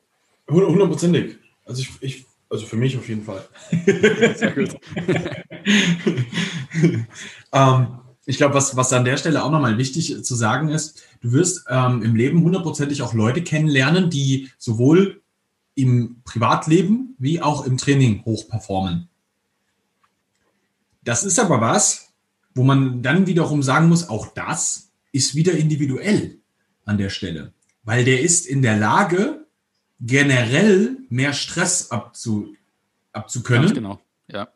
[0.50, 1.38] Hundertprozentig.
[1.66, 3.48] Also ich, ich, also für mich auf jeden Fall.
[4.36, 4.76] Sehr gut.
[7.54, 11.32] ähm, ich glaube, was, was an der Stelle auch nochmal wichtig zu sagen ist, du
[11.32, 15.22] wirst ähm, im Leben hundertprozentig auch Leute kennenlernen, die sowohl
[15.76, 19.10] im Privatleben wie auch im Training hoch performen.
[21.04, 22.14] Das ist aber was,
[22.54, 26.38] wo man dann wiederum sagen muss, auch das ist wieder individuell
[26.86, 27.54] an der Stelle,
[27.84, 29.48] weil der ist in der Lage,
[30.00, 32.56] generell mehr Stress abzu,
[33.14, 33.68] abzukönnen.
[33.68, 34.50] Ganz genau, ja.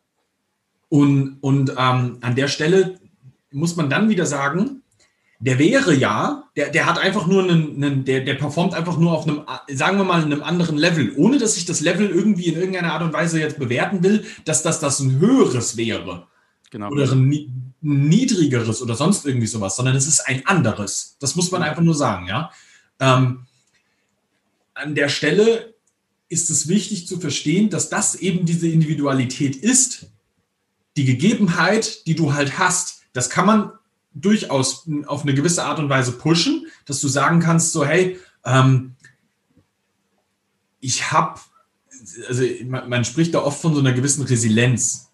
[0.88, 3.00] Und, und ähm, an der Stelle
[3.56, 4.82] muss man dann wieder sagen,
[5.38, 9.12] der wäre ja, der, der hat einfach nur einen, einen der, der performt einfach nur
[9.12, 12.56] auf einem, sagen wir mal, einem anderen Level, ohne dass ich das Level irgendwie in
[12.56, 16.26] irgendeiner Art und Weise jetzt bewerten will, dass das, das ein höheres wäre.
[16.70, 16.90] Genau.
[16.90, 21.16] Oder ein niedrigeres oder sonst irgendwie sowas, sondern es ist ein anderes.
[21.20, 22.50] Das muss man einfach nur sagen, ja.
[22.98, 23.46] Ähm,
[24.74, 25.74] an der Stelle
[26.28, 30.06] ist es wichtig zu verstehen, dass das eben diese Individualität ist.
[30.96, 33.72] Die Gegebenheit, die du halt hast, das kann man
[34.12, 38.96] durchaus auf eine gewisse Art und Weise pushen, dass du sagen kannst, so, hey, ähm,
[40.80, 41.40] ich habe,
[42.28, 45.10] also man, man, spricht da oft von so einer gewissen Resilienz.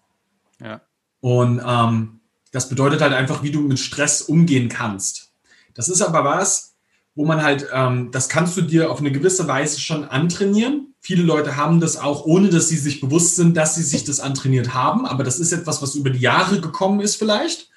[0.61, 0.81] Ja.
[1.21, 2.19] Und ähm,
[2.51, 5.31] das bedeutet halt einfach, wie du mit Stress umgehen kannst.
[5.73, 6.75] Das ist aber was,
[7.15, 10.93] wo man halt, ähm, das kannst du dir auf eine gewisse Weise schon antrainieren.
[10.99, 14.19] Viele Leute haben das auch, ohne dass sie sich bewusst sind, dass sie sich das
[14.19, 15.05] antrainiert haben.
[15.05, 17.69] Aber das ist etwas, was über die Jahre gekommen ist vielleicht.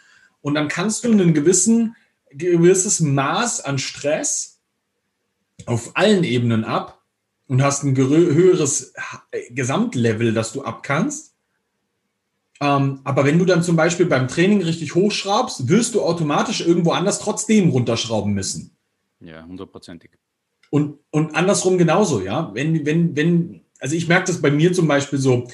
[0.46, 1.96] Und dann kannst du ein gewissen,
[2.30, 4.60] gewisses Maß an Stress
[5.64, 7.02] auf allen Ebenen ab
[7.48, 8.94] und hast ein höheres
[9.50, 11.34] Gesamtlevel, das du abkannst.
[12.60, 16.92] Ähm, aber wenn du dann zum Beispiel beim Training richtig hochschraubst, wirst du automatisch irgendwo
[16.92, 18.70] anders trotzdem runterschrauben müssen.
[19.18, 20.12] Ja, hundertprozentig.
[20.70, 22.54] Und, und andersrum genauso, ja.
[22.54, 25.48] Wenn, wenn, wenn, also ich merke das bei mir zum Beispiel so,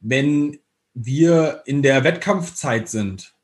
[0.00, 0.60] wenn
[0.94, 3.34] wir in der Wettkampfzeit sind,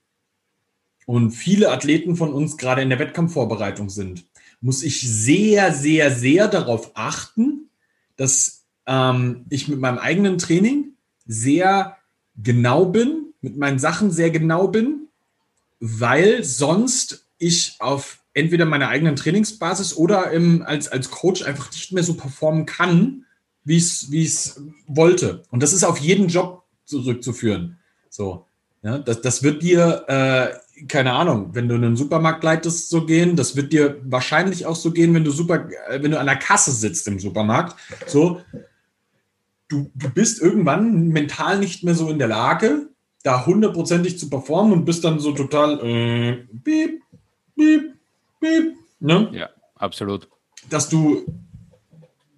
[1.07, 4.25] und viele Athleten von uns gerade in der Wettkampfvorbereitung sind,
[4.61, 7.71] muss ich sehr, sehr, sehr darauf achten,
[8.17, 10.93] dass ähm, ich mit meinem eigenen Training
[11.27, 11.97] sehr
[12.37, 15.09] genau bin, mit meinen Sachen sehr genau bin,
[15.79, 21.93] weil sonst ich auf entweder meiner eigenen Trainingsbasis oder im, als, als Coach einfach nicht
[21.93, 23.25] mehr so performen kann,
[23.65, 25.43] wie wie es wollte.
[25.51, 27.79] Und das ist auf jeden Job zurückzuführen.
[28.11, 28.47] So,
[28.83, 33.07] ja, das, das wird dir äh, keine Ahnung, wenn du in einen Supermarkt leitest, so
[33.07, 33.37] gehen.
[33.37, 36.37] Das wird dir wahrscheinlich auch so gehen, wenn du super, äh, wenn du an der
[36.37, 37.77] Kasse sitzt im Supermarkt.
[38.07, 38.41] So,
[39.69, 42.91] du, du bist irgendwann mental nicht mehr so in der Lage,
[43.23, 47.03] da hundertprozentig zu performen und bist dann so total äh, piep,
[47.57, 47.95] piep,
[48.41, 48.75] piep.
[49.01, 49.31] Ne?
[49.33, 50.29] Ja, absolut.
[50.71, 51.25] Dass du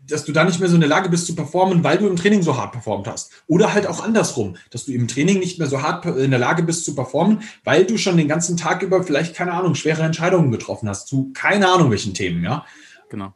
[0.08, 2.16] dass du da nicht mehr so in der Lage bist zu performen, weil du im
[2.16, 3.30] Training so hart performt hast.
[3.46, 6.62] Oder halt auch andersrum, dass du im Training nicht mehr so hart in der Lage
[6.62, 10.50] bist zu performen, weil du schon den ganzen Tag über vielleicht, keine Ahnung, schwere Entscheidungen
[10.50, 12.64] getroffen hast zu keine Ahnung welchen Themen, ja.
[13.10, 13.34] Genau.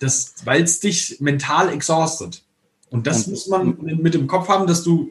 [0.00, 2.44] Das, weil es dich mental exhaustet.
[2.90, 5.10] Und das und, muss man mit dem Kopf haben, dass du,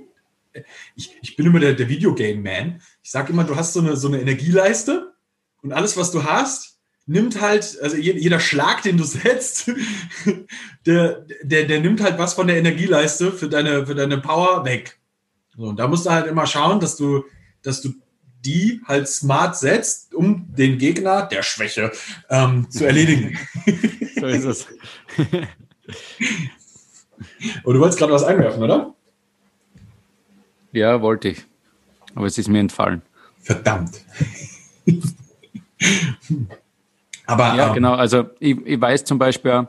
[0.95, 2.81] ich, ich bin immer der, der Videogame-Man.
[3.01, 5.13] Ich sage immer, du hast so eine, so eine Energieleiste
[5.61, 6.72] und alles, was du hast,
[7.05, 9.71] nimmt halt, also jeder Schlag, den du setzt,
[10.85, 14.99] der, der, der nimmt halt was von der Energieleiste für deine, für deine Power weg.
[15.55, 17.25] So, und da musst du halt immer schauen, dass du,
[17.61, 17.93] dass du
[18.45, 21.91] die halt smart setzt, um den Gegner der Schwäche
[22.29, 23.37] ähm, zu erledigen.
[24.19, 24.67] so ist es.
[27.63, 28.93] Und du wolltest gerade was einwerfen, oder?
[30.73, 31.45] Ja, wollte ich.
[32.15, 33.01] Aber es ist mir entfallen.
[33.41, 34.01] Verdammt.
[37.25, 37.93] Aber, ja, ähm, genau.
[37.93, 39.67] Also ich, ich weiß zum Beispiel,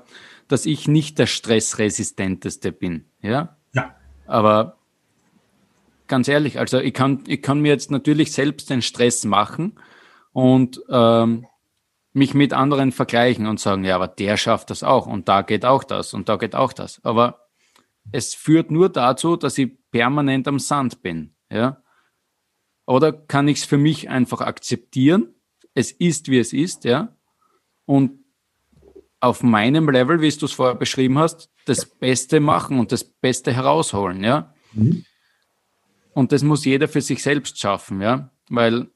[0.48, 3.06] dass ich nicht der stressresistenteste bin.
[3.22, 3.56] Ja.
[3.72, 3.94] Ja.
[4.26, 4.78] Aber
[6.06, 9.78] ganz ehrlich, also ich kann, ich kann mir jetzt natürlich selbst den Stress machen
[10.32, 11.46] und ähm,
[12.12, 15.64] mich mit anderen vergleichen und sagen, ja, aber der schafft das auch und da geht
[15.64, 17.00] auch das und da geht auch das.
[17.04, 17.46] Aber
[18.12, 21.34] es führt nur dazu, dass ich permanent am Sand bin.
[21.50, 21.82] Ja.
[22.86, 25.34] Oder kann ich es für mich einfach akzeptieren?
[25.72, 27.14] Es ist, wie es ist, ja
[27.86, 28.24] und
[29.20, 33.52] auf meinem Level, wie du es vorher beschrieben hast, das Beste machen und das Beste
[33.52, 34.54] herausholen, ja.
[34.72, 35.04] Mhm.
[36.12, 38.88] Und das muss jeder für sich selbst schaffen, ja, weil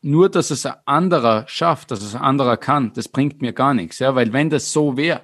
[0.00, 3.74] nur, dass es ein anderer schafft, dass es ein anderer kann, das bringt mir gar
[3.74, 5.22] nichts, ja, weil wenn das so wäre,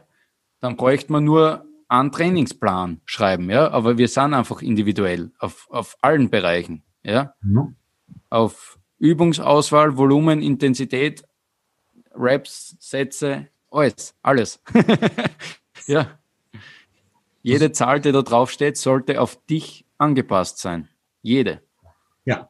[0.60, 5.96] dann bräuchte man nur einen Trainingsplan schreiben, ja, aber wir sind einfach individuell auf, auf
[6.02, 7.76] allen Bereichen, ja, mhm.
[8.28, 11.24] auf Übungsauswahl, Volumen, Intensität,
[12.12, 14.60] Raps, Sätze, alles, alles.
[15.86, 16.18] ja.
[17.42, 20.88] Jede Zahl, die da draufsteht, sollte auf dich angepasst sein.
[21.22, 21.62] Jede.
[22.24, 22.48] Ja.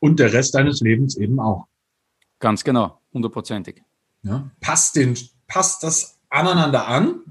[0.00, 1.66] Und der Rest deines Lebens eben auch.
[2.38, 3.82] Ganz genau, hundertprozentig.
[4.22, 4.50] Ja.
[4.60, 5.18] Passt, den,
[5.48, 7.22] passt das aneinander an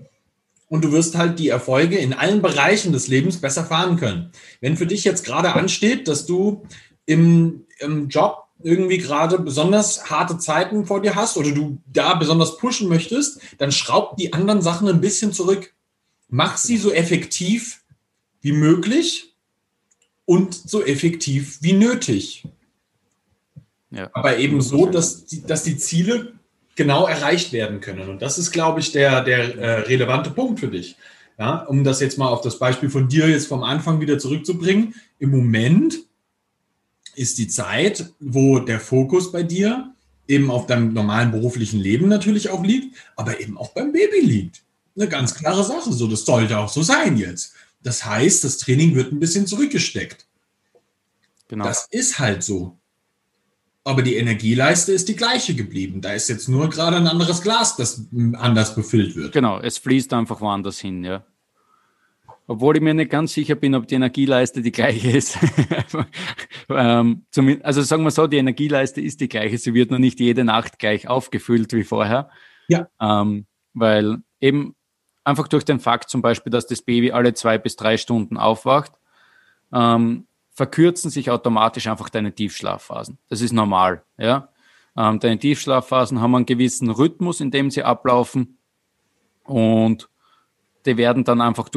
[0.67, 4.31] und du wirst halt die Erfolge in allen Bereichen des Lebens besser fahren können.
[4.59, 6.65] Wenn für dich jetzt gerade ansteht, dass du
[7.05, 12.57] im, im Job irgendwie gerade besonders harte Zeiten vor dir hast oder du da besonders
[12.57, 15.73] pushen möchtest, dann schraub die anderen Sachen ein bisschen zurück.
[16.29, 17.81] Mach sie so effektiv
[18.41, 19.35] wie möglich
[20.25, 22.43] und so effektiv wie nötig.
[23.91, 24.09] Ja.
[24.13, 26.33] Aber eben so, dass die, dass die Ziele
[26.75, 28.09] genau erreicht werden können.
[28.09, 30.95] Und das ist, glaube ich, der, der äh, relevante Punkt für dich.
[31.39, 34.95] Ja, um das jetzt mal auf das Beispiel von dir jetzt vom Anfang wieder zurückzubringen.
[35.19, 35.99] Im Moment
[37.17, 39.93] ist die Zeit, wo der Fokus bei dir
[40.27, 44.63] eben auf deinem normalen beruflichen Leben natürlich auch liegt, aber eben auch beim Baby liegt.
[44.95, 45.91] Eine ganz klare Sache.
[45.91, 47.53] So, das sollte auch so sein jetzt.
[47.81, 50.27] Das heißt, das Training wird ein bisschen zurückgesteckt.
[51.47, 51.63] Genau.
[51.63, 52.77] Das ist halt so.
[53.83, 56.01] Aber die Energieleiste ist die gleiche geblieben.
[56.01, 59.31] Da ist jetzt nur gerade ein anderes Glas, das anders befüllt wird.
[59.31, 61.25] Genau, es fließt einfach woanders hin, ja.
[62.49, 65.37] Obwohl ich mir nicht ganz sicher bin, ob die Energieleiste die gleiche ist.
[66.69, 67.25] ähm,
[67.61, 69.57] also sagen wir so, die Energieleiste ist die gleiche.
[69.57, 72.29] Sie wird nur nicht jede Nacht gleich aufgefüllt wie vorher.
[72.69, 72.87] Ja.
[73.01, 74.75] Ähm, weil eben
[75.25, 78.93] einfach durch den Fakt zum Beispiel, dass das Baby alle zwei bis drei Stunden aufwacht,
[79.73, 83.17] ähm, verkürzen sich automatisch einfach deine Tiefschlafphasen.
[83.27, 84.03] Das ist normal.
[84.17, 84.49] Ja?
[84.95, 88.57] Ähm, deine Tiefschlafphasen haben einen gewissen Rhythmus, in dem sie ablaufen
[89.43, 90.09] und
[90.87, 91.69] die werden dann einfach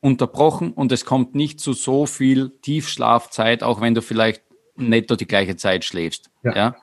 [0.00, 4.42] unterbrochen und es kommt nicht zu so viel Tiefschlafzeit, auch wenn du vielleicht
[4.76, 6.30] netto die gleiche Zeit schläfst.
[6.42, 6.56] Ja.
[6.56, 6.76] ja?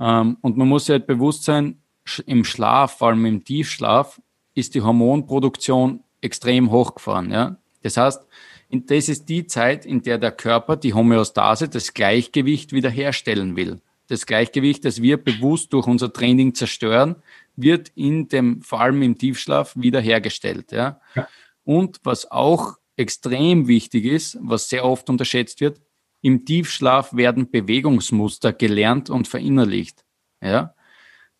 [0.00, 1.82] Ähm, und man muss sich halt bewusst sein,
[2.26, 4.20] im Schlaf, vor allem im Tiefschlaf,
[4.54, 7.30] ist die Hormonproduktion extrem hochgefahren.
[7.30, 7.58] Ja?
[7.82, 8.26] Das heißt,
[8.70, 13.80] das ist die Zeit, in der der Körper die Homöostase, das Gleichgewicht wiederherstellen will.
[14.08, 17.16] Das Gleichgewicht, das wir bewusst durch unser Training zerstören,
[17.56, 20.72] wird in dem, vor allem im Tiefschlaf, wiederhergestellt.
[20.72, 21.00] Ja?
[21.14, 21.28] ja.
[21.64, 25.80] Und was auch extrem wichtig ist, was sehr oft unterschätzt wird,
[26.20, 30.04] im Tiefschlaf werden Bewegungsmuster gelernt und verinnerlicht.
[30.42, 30.74] Ja?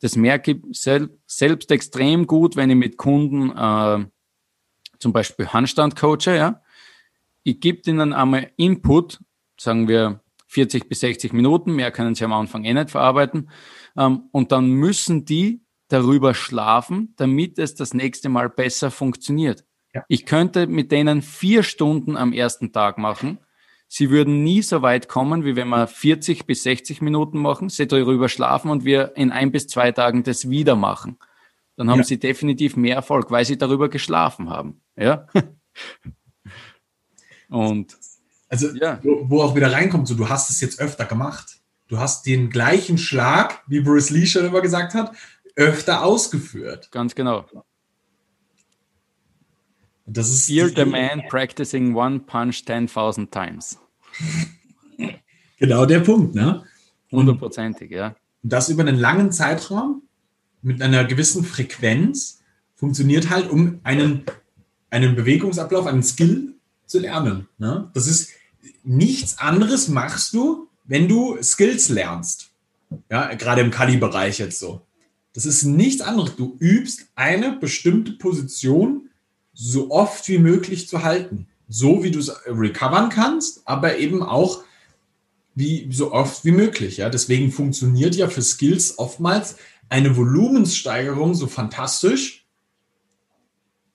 [0.00, 4.06] Das merke ich sel selbst extrem gut, wenn ich mit Kunden äh,
[5.00, 6.62] zum Beispiel Handstand coache, ja
[7.48, 9.20] ich gebe ihnen einmal Input,
[9.58, 13.50] sagen wir 40 bis 60 Minuten, mehr können sie am Anfang eh nicht verarbeiten,
[13.96, 19.64] ähm, und dann müssen die darüber schlafen, damit es das nächste Mal besser funktioniert.
[19.94, 20.04] Ja.
[20.08, 23.38] Ich könnte mit denen vier Stunden am ersten Tag machen.
[23.88, 27.86] Sie würden nie so weit kommen, wie wenn wir 40 bis 60 Minuten machen, sie
[27.86, 31.18] darüber schlafen und wir in ein bis zwei Tagen das wieder machen.
[31.76, 32.04] Dann haben ja.
[32.04, 34.82] sie definitiv mehr Erfolg, weil sie darüber geschlafen haben.
[34.96, 35.26] Ja.
[37.48, 37.96] Und
[38.48, 38.98] also, ja.
[39.02, 41.58] wo, wo, auch wieder reinkommt, so du hast es jetzt öfter gemacht.
[41.88, 45.12] Du hast den gleichen Schlag, wie Bruce Lee schon immer gesagt hat,
[45.56, 46.90] öfter ausgeführt.
[46.90, 47.46] Ganz genau.
[50.06, 53.78] Das ist Fear the man practicing one punch 10.000 times.
[55.58, 56.64] genau der Punkt, ne?
[57.10, 58.16] Hundertprozentig, ja.
[58.42, 60.02] Das über einen langen Zeitraum
[60.62, 62.42] mit einer gewissen Frequenz
[62.74, 64.24] funktioniert halt, um einen,
[64.90, 66.54] einen Bewegungsablauf, einen Skill
[66.86, 67.48] zu lernen.
[67.58, 67.90] Ne?
[67.94, 68.30] Das ist
[68.82, 72.50] nichts anderes machst du, wenn du Skills lernst.
[73.10, 74.80] Ja, gerade im Kali-Bereich jetzt so.
[75.34, 76.36] Das ist nichts anderes.
[76.36, 79.10] Du übst eine bestimmte Position
[79.52, 81.46] so oft wie möglich zu halten.
[81.68, 84.62] So wie du es recovern kannst, aber eben auch
[85.54, 86.96] wie so oft wie möglich.
[86.96, 89.56] Ja, deswegen funktioniert ja für Skills oftmals
[89.90, 92.46] eine Volumenssteigerung so fantastisch,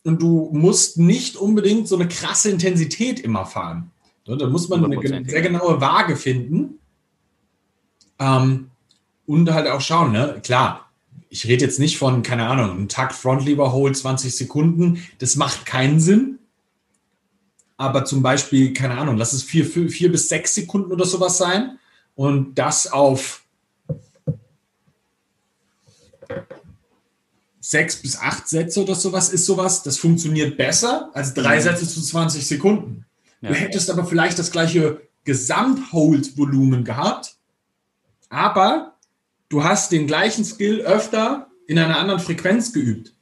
[0.03, 3.91] und du musst nicht unbedingt so eine krasse Intensität immer fahren.
[4.25, 6.79] Da muss man eine sehr genaue Waage finden
[8.19, 8.71] ähm,
[9.25, 10.13] und halt auch schauen.
[10.13, 10.39] Ne?
[10.43, 10.89] Klar,
[11.29, 15.03] ich rede jetzt nicht von, keine Ahnung, einem Takt Front Lever Hold 20 Sekunden.
[15.19, 16.39] Das macht keinen Sinn.
[17.75, 21.37] Aber zum Beispiel, keine Ahnung, lass es vier, vier, vier bis sechs Sekunden oder sowas
[21.37, 21.79] sein
[22.15, 23.43] und das auf
[27.59, 31.61] sechs bis acht Sätze oder sowas ist sowas, das funktioniert besser als drei mhm.
[31.61, 33.05] Sätze zu 20 Sekunden.
[33.43, 33.49] Ja.
[33.49, 37.35] Du hättest aber vielleicht das gleiche Gesamthold-Volumen gehabt,
[38.29, 38.95] aber
[39.49, 43.13] du hast den gleichen Skill öfter in einer anderen Frequenz geübt.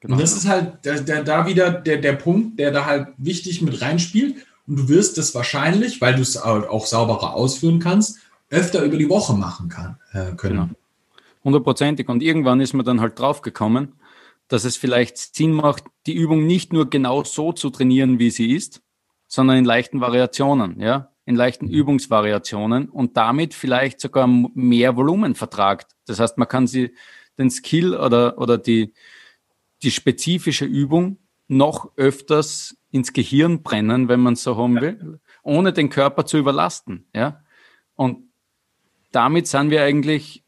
[0.00, 0.14] Genau.
[0.14, 3.60] Und das ist halt der, der, da wieder der, der Punkt, der da halt wichtig
[3.60, 4.36] mit reinspielt.
[4.66, 9.08] Und du wirst das wahrscheinlich, weil du es auch sauberer ausführen kannst, öfter über die
[9.08, 10.54] Woche machen kann, äh, können.
[10.54, 10.68] Genau
[11.46, 12.08] hundertprozentig.
[12.10, 13.92] Und irgendwann ist man dann halt draufgekommen,
[14.48, 18.50] dass es vielleicht Sinn macht, die Übung nicht nur genau so zu trainieren, wie sie
[18.52, 18.82] ist,
[19.26, 25.96] sondern in leichten Variationen, ja, in leichten Übungsvariationen und damit vielleicht sogar mehr Volumen vertragt.
[26.06, 26.94] Das heißt, man kann sie
[27.38, 28.94] den Skill oder, oder die,
[29.82, 31.18] die spezifische Übung
[31.48, 37.06] noch öfters ins Gehirn brennen, wenn man so haben will, ohne den Körper zu überlasten,
[37.14, 37.42] ja.
[37.94, 38.26] Und
[39.10, 40.44] damit sind wir eigentlich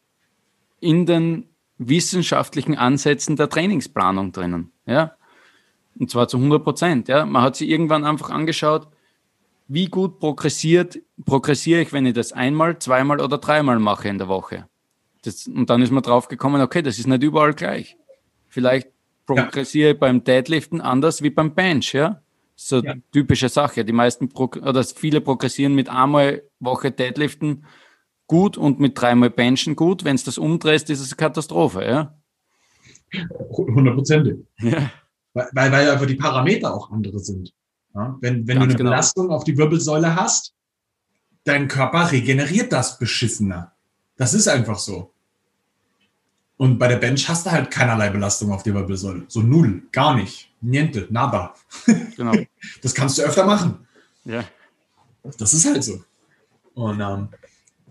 [0.81, 1.49] in den
[1.79, 4.73] wissenschaftlichen Ansätzen der Trainingsplanung drinnen.
[4.85, 5.17] Ja?
[5.99, 7.09] Und zwar zu 100 Prozent.
[7.09, 7.27] Ja?
[7.27, 8.89] Man hat sich irgendwann einfach angeschaut,
[9.69, 14.29] wie gut progressiert, progressiere ich, wenn ich das einmal, zweimal oder dreimal mache in der
[14.29, 14.67] Woche.
[15.23, 17.97] Das, und dann ist man drauf gekommen, okay, das ist nicht überall gleich.
[18.49, 18.89] Vielleicht
[19.27, 19.95] progressiere ja.
[19.95, 22.23] beim Deadliften anders wie beim Bench, ja?
[22.57, 22.95] So ja.
[23.13, 23.85] typische Sache.
[23.85, 27.65] Die meisten oder viele progressieren mit einmal Woche Deadliften
[28.27, 30.05] gut und mit dreimal Benchen gut.
[30.05, 32.15] Wenn es das umdrehst, ist es eine Katastrophe, ja?
[33.51, 34.39] Hundertprozentig.
[34.61, 34.91] Ja.
[35.53, 37.53] Weil, weil, einfach die Parameter auch andere sind.
[37.95, 38.17] Ja?
[38.21, 38.91] Wenn, wenn du eine genau.
[38.91, 40.55] Belastung auf die Wirbelsäule hast,
[41.45, 43.73] dein Körper regeneriert das beschissener.
[44.17, 45.13] Das ist einfach so.
[46.57, 49.25] Und bei der Bench hast du halt keinerlei Belastung auf die Wirbelsäule.
[49.29, 50.51] So null, gar nicht.
[50.61, 51.55] Niente, nada.
[52.17, 52.33] Genau.
[52.83, 53.87] Das kannst du öfter machen.
[54.25, 54.45] Ja.
[55.39, 56.03] Das ist halt so.
[56.75, 57.29] Und ähm,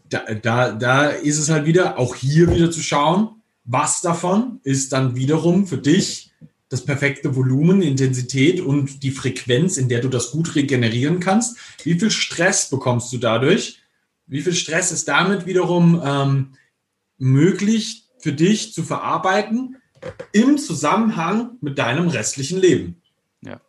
[0.10, 4.92] da, da, da ist es halt wieder, auch hier wieder zu schauen, was davon ist
[4.94, 6.27] dann wiederum für dich
[6.70, 11.58] das perfekte Volumen, Intensität und die Frequenz, in der du das gut regenerieren kannst.
[11.84, 13.80] Wie viel Stress bekommst du dadurch?
[14.26, 16.54] Wie viel Stress ist damit wiederum ähm,
[17.18, 19.78] möglich für dich zu verarbeiten
[20.34, 23.02] im Zusammenhang mit deinem restlichen Leben?
[23.42, 23.62] Ja.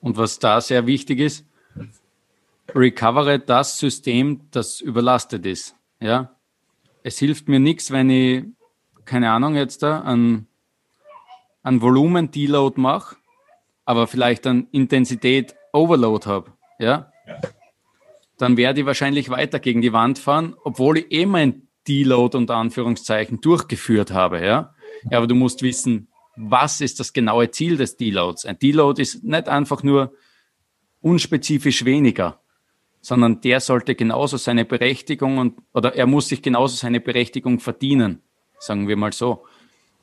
[0.00, 1.46] Und was da sehr wichtig ist,
[2.74, 5.74] recovere das System, das überlastet ist.
[6.00, 6.36] Ja.
[7.02, 8.44] Es hilft mir nichts, wenn ich,
[9.06, 10.46] keine Ahnung, jetzt da an
[11.64, 13.16] an Volumen-Deload mache,
[13.84, 17.40] aber vielleicht an Intensität-Overload habe, ja, ja,
[18.38, 22.56] dann werde ich wahrscheinlich weiter gegen die Wand fahren, obwohl ich eh mein Deload unter
[22.56, 24.74] Anführungszeichen durchgeführt habe, ja.
[25.10, 25.18] ja.
[25.18, 28.44] Aber du musst wissen, was ist das genaue Ziel des Deloads?
[28.44, 30.12] Ein Deload ist nicht einfach nur
[31.00, 32.40] unspezifisch weniger,
[33.00, 38.22] sondern der sollte genauso seine Berechtigung und, oder er muss sich genauso seine Berechtigung verdienen,
[38.58, 39.44] sagen wir mal so.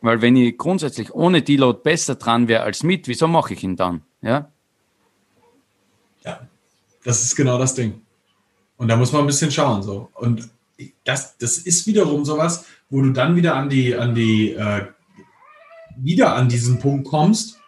[0.02, 3.76] Weil wenn ich grundsätzlich ohne Deload besser dran wäre als mit, wieso mache ich ihn
[3.76, 4.02] dann?
[4.22, 4.52] Ja?
[6.24, 6.47] Ja,
[7.04, 8.02] das ist genau das Ding.
[8.78, 9.84] Und da muss man ein bisschen schauen.
[9.84, 10.10] So.
[10.16, 10.49] Und
[11.04, 14.88] das, das ist wiederum sowas, wo du dann wieder an die, an die, äh,
[15.97, 17.60] wieder an diesen Punkt kommst,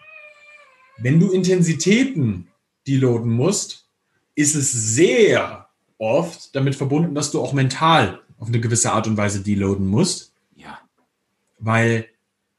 [0.97, 2.47] wenn du Intensitäten
[2.87, 3.87] deloaden musst,
[4.35, 5.67] ist es sehr
[5.99, 10.33] oft damit verbunden, dass du auch mental auf eine gewisse Art und Weise deloaden musst.
[10.55, 10.79] Ja.
[11.59, 12.07] Weil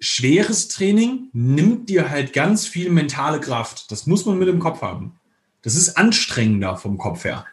[0.04, 3.90] schweres Training nimmt dir halt ganz viel mentale Kraft.
[3.90, 5.18] Das muss man mit dem Kopf haben.
[5.62, 7.46] Das ist anstrengender vom Kopf her.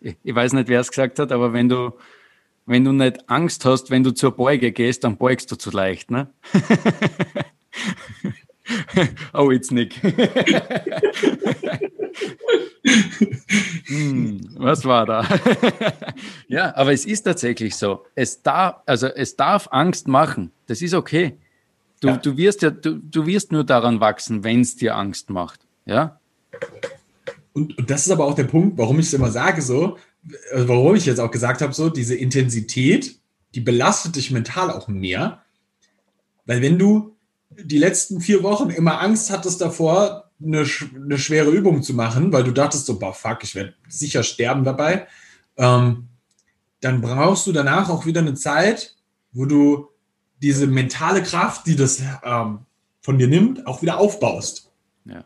[0.00, 1.92] Ich weiß nicht, wer es gesagt hat, aber wenn du,
[2.66, 6.10] wenn du nicht Angst hast, wenn du zur Beuge gehst, dann beugst du zu leicht,
[6.10, 6.28] ne?
[9.32, 9.94] oh, it's Nick.
[13.86, 15.26] hm, was war da?
[16.48, 18.04] ja, aber es ist tatsächlich so.
[18.14, 20.50] Es darf, also es darf Angst machen.
[20.66, 21.38] Das ist okay.
[22.04, 22.16] Du, ja.
[22.18, 25.60] du wirst ja, du, du wirst nur daran wachsen, wenn es dir Angst macht.
[25.86, 26.20] Ja.
[27.54, 29.96] Und, und, das ist aber auch der Punkt, warum ich es immer sage, so,
[30.52, 33.18] also warum ich jetzt auch gesagt habe, so, diese Intensität,
[33.54, 35.42] die belastet dich mental auch mehr.
[36.44, 37.16] Weil wenn du
[37.48, 42.44] die letzten vier Wochen immer Angst hattest davor, eine, eine schwere Übung zu machen, weil
[42.44, 45.06] du dachtest so, boah, fuck, ich werde sicher sterben dabei,
[45.56, 46.08] ähm,
[46.82, 48.94] dann brauchst du danach auch wieder eine Zeit,
[49.32, 49.88] wo du
[50.44, 52.58] diese mentale Kraft, die das ähm,
[53.00, 54.70] von dir nimmt, auch wieder aufbaust.
[55.06, 55.24] Ja.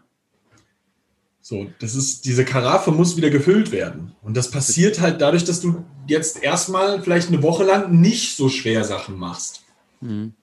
[1.41, 4.12] So, das ist, diese Karaffe muss wieder gefüllt werden.
[4.23, 8.49] Und das passiert halt dadurch, dass du jetzt erstmal vielleicht eine Woche lang nicht so
[8.49, 9.62] schwer Sachen machst.
[10.01, 10.35] Mhm.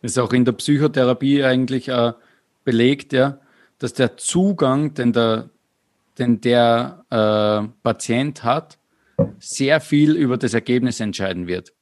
[0.00, 2.14] Ist auch in der Psychotherapie eigentlich äh,
[2.64, 3.38] belegt, ja,
[3.78, 5.50] dass der Zugang, den der,
[6.18, 8.78] den der äh, Patient hat,
[9.38, 11.74] sehr viel über das Ergebnis entscheiden wird.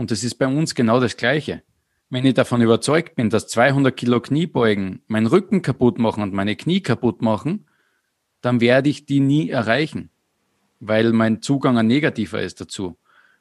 [0.00, 1.62] Und das ist bei uns genau das Gleiche.
[2.08, 6.56] Wenn ich davon überzeugt bin, dass 200 Kilo Kniebeugen meinen Rücken kaputt machen und meine
[6.56, 7.66] Knie kaputt machen,
[8.40, 10.08] dann werde ich die nie erreichen,
[10.78, 12.96] weil mein Zugang ein negativer ist dazu.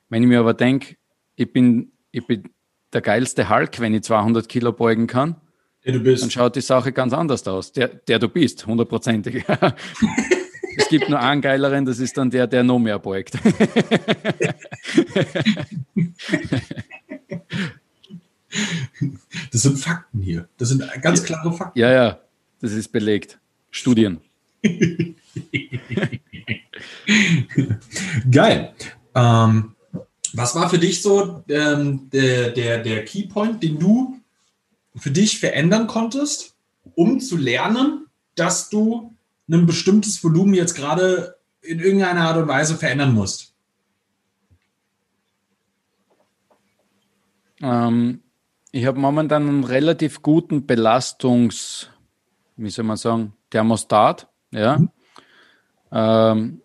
[0.10, 0.98] Wenn ich mir aber denke,
[1.38, 2.50] ich bin, ich bin
[2.92, 5.38] der geilste Hulk, wenn ich 200 Kilo beugen kann,
[5.86, 7.72] dann schaut die Sache ganz anders aus.
[7.72, 9.46] Der, der du bist, hundertprozentig.
[10.80, 13.34] Es gibt nur einen geileren, das ist dann der, der noch mehr beugt.
[19.52, 20.48] Das sind Fakten hier.
[20.58, 21.78] Das sind ganz klare Fakten.
[21.78, 22.20] Ja, ja,
[22.62, 23.38] das ist belegt.
[23.72, 24.22] Studien.
[28.32, 28.74] Geil.
[29.14, 29.76] Ähm,
[30.34, 34.20] was war für dich so ähm, der, der, der Keypoint, den du
[34.96, 36.56] für dich verändern konntest,
[36.96, 39.14] um zu lernen, dass du
[39.58, 43.54] ein bestimmtes Volumen jetzt gerade in irgendeiner Art und Weise verändern musst?
[47.62, 48.22] Ähm,
[48.72, 51.90] ich habe momentan einen relativ guten Belastungs,
[52.56, 54.28] wie soll man sagen, Thermostat.
[54.52, 54.78] Ja.
[54.78, 54.90] Mhm.
[55.92, 56.62] Ähm,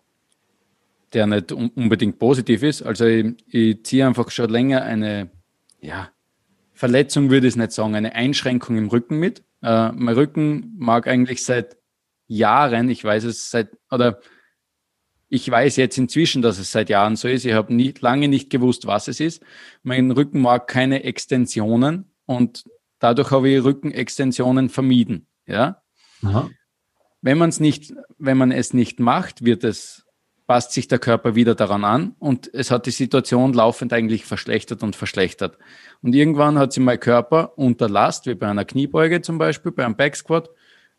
[1.13, 2.83] der nicht unbedingt positiv ist.
[2.83, 5.29] Also ich, ich ziehe einfach schon länger eine,
[5.81, 6.09] ja,
[6.73, 9.43] Verletzung würde ich es nicht sagen, eine Einschränkung im Rücken mit.
[9.63, 11.77] Äh, mein Rücken mag eigentlich seit
[12.27, 14.19] Jahren, ich weiß es seit, oder
[15.27, 17.45] ich weiß jetzt inzwischen, dass es seit Jahren so ist.
[17.45, 19.43] Ich habe nie, lange nicht gewusst, was es ist.
[19.83, 22.63] Mein Rücken mag keine Extensionen und
[22.99, 25.27] dadurch habe ich Rückenextensionen vermieden.
[25.45, 25.81] Ja.
[26.23, 26.49] Aha.
[27.21, 30.05] Wenn man es nicht, wenn man es nicht macht, wird es,
[30.47, 34.83] passt sich der Körper wieder daran an und es hat die Situation laufend eigentlich verschlechtert
[34.83, 35.57] und verschlechtert.
[36.03, 39.83] Und irgendwann hat sich mein Körper unter Last, wie bei einer Kniebeuge zum Beispiel, bei
[39.83, 40.49] einem Backsquat,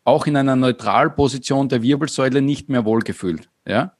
[0.07, 3.49] auch in einer Neutralposition der Wirbelsäule nicht mehr wohlgefühlt.
[3.67, 3.97] Ja?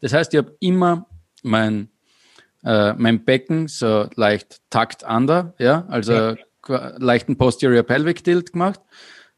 [0.00, 1.08] Das heißt, ich habe immer
[1.42, 1.88] mein,
[2.62, 6.36] äh, mein Becken so leicht takt under, ja, also ja.
[6.98, 8.80] leichten Posterior Pelvic Tilt gemacht,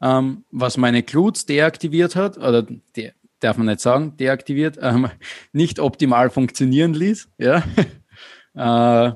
[0.02, 5.09] ähm, was meine Glutes deaktiviert hat, oder de darf man nicht sagen, deaktiviert, ähm,
[5.52, 7.62] nicht optimal funktionieren ließ, ja.
[8.54, 9.12] äh,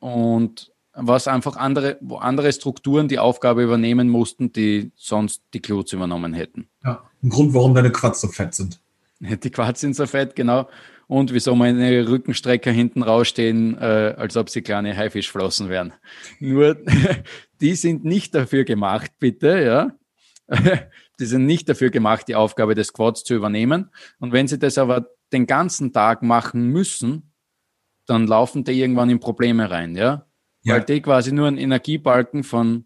[0.00, 5.92] und was einfach andere, wo andere Strukturen die Aufgabe übernehmen mussten, die sonst die Glutes
[5.92, 6.68] übernommen hätten.
[6.84, 8.80] Ja, ein Grund, warum deine Quads so fett sind.
[9.20, 10.68] Die Quads sind so fett, genau.
[11.08, 15.92] Und wieso meine Rückenstrecker hinten rausstehen, äh, als ob sie kleine Haifischflossen wären.
[16.38, 16.76] Nur,
[17.60, 19.92] die sind nicht dafür gemacht, bitte, ja.
[21.18, 23.90] die sind nicht dafür gemacht, die Aufgabe des Quads zu übernehmen.
[24.20, 27.32] Und wenn sie das aber den ganzen Tag machen müssen,
[28.06, 30.27] dann laufen die irgendwann in Probleme rein, ja
[30.68, 30.74] ja.
[30.74, 32.84] weil die quasi nur einen Energiebalken von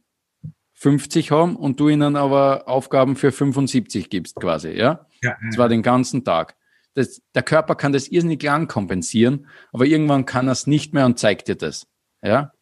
[0.74, 5.06] 50 haben und du ihnen aber Aufgaben für 75 gibst quasi, ja?
[5.22, 5.36] Ja.
[5.40, 6.56] Und zwar den ganzen Tag.
[6.94, 11.06] Das, der Körper kann das irrsinnig lang kompensieren, aber irgendwann kann er es nicht mehr
[11.06, 11.86] und zeigt dir das,
[12.22, 12.52] ja?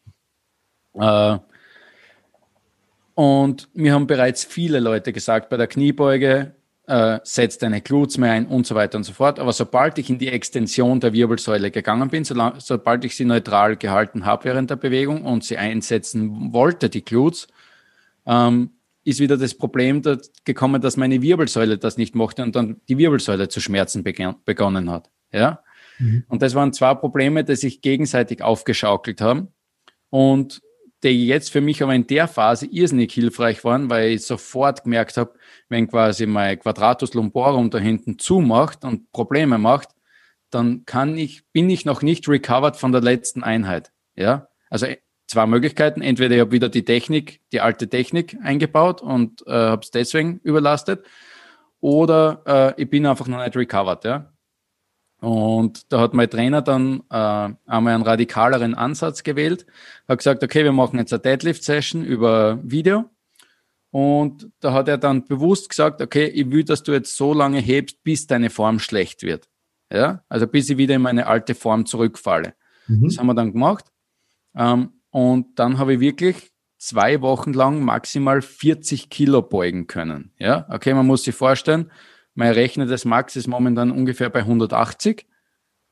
[0.95, 1.39] Äh,
[3.15, 6.55] und mir haben bereits viele Leute gesagt, bei der Kniebeuge,
[6.91, 9.39] äh, setz deine Glutes mehr ein und so weiter und so fort.
[9.39, 13.77] Aber sobald ich in die Extension der Wirbelsäule gegangen bin, so, sobald ich sie neutral
[13.77, 17.47] gehalten habe während der Bewegung und sie einsetzen wollte, die Glutes,
[18.27, 18.71] ähm,
[19.05, 20.03] ist wieder das Problem
[20.45, 25.11] gekommen, dass meine Wirbelsäule das nicht mochte und dann die Wirbelsäule zu schmerzen begonnen hat.
[25.33, 25.63] Ja?
[25.99, 26.25] Mhm.
[26.27, 29.49] Und das waren zwei Probleme, die sich gegenseitig aufgeschaukelt haben.
[30.11, 30.61] Und
[31.03, 35.17] die jetzt für mich aber in der Phase irrsinnig hilfreich waren, weil ich sofort gemerkt
[35.17, 35.33] habe,
[35.71, 39.89] wenn quasi mein Quadratus lumborum da hinten zumacht und Probleme macht,
[40.51, 43.93] dann kann ich, bin ich noch nicht recovered von der letzten Einheit.
[44.17, 46.03] Ja, also äh, zwei Möglichkeiten.
[46.03, 50.41] Entweder ich habe wieder die Technik, die alte Technik eingebaut und äh, habe es deswegen
[50.43, 51.07] überlastet,
[51.81, 52.43] oder
[52.77, 54.05] äh, ich bin einfach noch nicht recovered.
[54.05, 54.33] Ja,
[55.21, 57.15] und da hat mein Trainer dann äh,
[57.67, 59.67] einmal einen radikaleren Ansatz gewählt,
[60.09, 63.05] hat gesagt, okay, wir machen jetzt eine Deadlift-Session über Video.
[63.91, 67.59] Und da hat er dann bewusst gesagt, okay, ich will, dass du jetzt so lange
[67.59, 69.49] hebst, bis deine Form schlecht wird.
[69.93, 72.55] Ja, also bis ich wieder in meine alte Form zurückfalle.
[72.87, 73.05] Mhm.
[73.05, 73.87] Das haben wir dann gemacht.
[74.55, 80.33] Ähm, und dann habe ich wirklich zwei Wochen lang maximal 40 Kilo beugen können.
[80.39, 81.91] Ja, okay, man muss sich vorstellen,
[82.35, 85.27] mein Rechner des Max ist momentan ungefähr bei 180.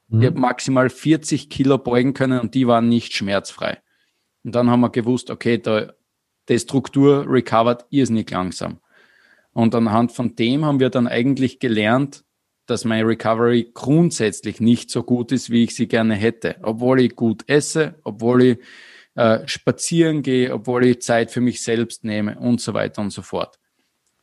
[0.08, 0.20] Mhm.
[0.20, 3.78] Ich habe maximal 40 Kilo beugen können und die waren nicht schmerzfrei.
[4.44, 5.92] Und dann haben wir gewusst, okay, da,
[6.48, 8.78] die Struktur recovered irrsinnig langsam.
[9.52, 12.24] Und anhand von dem haben wir dann eigentlich gelernt,
[12.66, 16.56] dass meine Recovery grundsätzlich nicht so gut ist, wie ich sie gerne hätte.
[16.62, 18.58] Obwohl ich gut esse, obwohl ich
[19.14, 23.22] äh, spazieren gehe, obwohl ich Zeit für mich selbst nehme und so weiter und so
[23.22, 23.58] fort.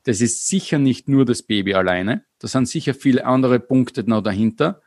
[0.03, 2.23] Das ist sicher nicht nur das Baby alleine.
[2.39, 4.81] Da sind sicher viele andere Punkte noch dahinter.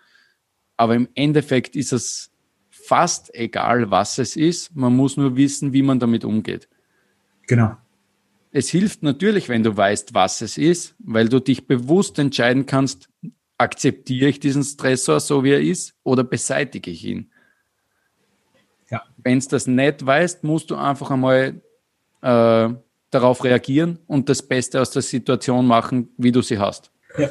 [0.77, 2.31] Aber im Endeffekt ist es
[2.71, 4.75] fast egal, was es ist.
[4.77, 6.69] Man muss nur wissen, wie man damit umgeht.
[7.49, 7.77] Genau.
[8.53, 13.09] Es hilft natürlich, wenn du weißt, was es ist, weil du dich bewusst entscheiden kannst,
[13.59, 17.31] akzeptiere ich diesen Stressor so, wie er ist, oder beseitige ich ihn.
[18.91, 19.03] Ja.
[19.17, 21.61] Wenn es das nicht weißt, musst du einfach einmal
[22.23, 22.69] äh,
[23.11, 26.91] darauf reagieren und das Beste aus der Situation machen, wie du sie hast.
[27.19, 27.31] Ja.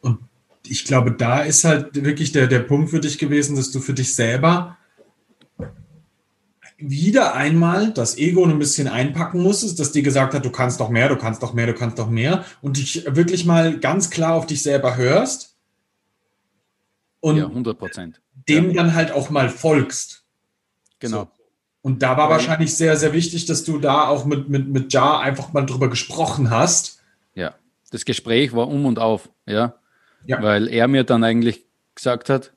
[0.00, 0.20] Und
[0.66, 3.94] ich glaube, da ist halt wirklich der, der Punkt für dich gewesen, dass du für
[3.94, 4.77] dich selber
[6.78, 10.88] wieder einmal das Ego ein bisschen einpacken musstest, dass dir gesagt hat, du kannst doch
[10.88, 14.34] mehr, du kannst doch mehr, du kannst doch mehr und dich wirklich mal ganz klar
[14.34, 15.56] auf dich selber hörst
[17.20, 17.78] und ja, 100
[18.48, 18.74] dem ja.
[18.74, 20.24] dann halt auch mal folgst.
[21.00, 21.24] Genau.
[21.24, 21.28] So.
[21.82, 22.30] Und da war ja.
[22.30, 25.88] wahrscheinlich sehr, sehr wichtig, dass du da auch mit, mit, mit Jar einfach mal drüber
[25.88, 27.00] gesprochen hast.
[27.34, 27.54] Ja,
[27.90, 29.74] das Gespräch war um und auf, ja.
[30.26, 30.42] ja.
[30.42, 32.52] Weil er mir dann eigentlich gesagt hat,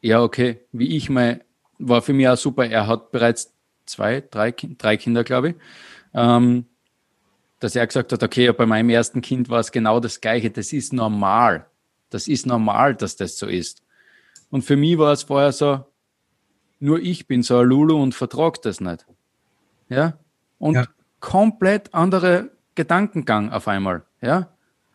[0.00, 1.40] ja, okay, wie ich mal,
[1.78, 2.66] war für mich auch super.
[2.66, 3.53] Er hat bereits
[3.86, 5.54] zwei, drei, drei Kinder, glaube ich.
[6.14, 6.66] Ähm,
[7.60, 10.50] dass er gesagt hat, okay, bei meinem ersten Kind war es genau das Gleiche.
[10.50, 11.66] Das ist normal.
[12.10, 13.82] Das ist normal, dass das so ist.
[14.50, 15.84] Und für mich war es vorher so,
[16.78, 19.06] nur ich bin so ein Lulu und vertrag das nicht.
[19.88, 20.18] Ja?
[20.58, 20.86] Und ja.
[21.20, 24.04] komplett andere Gedankengang auf einmal.
[24.20, 24.50] Ja?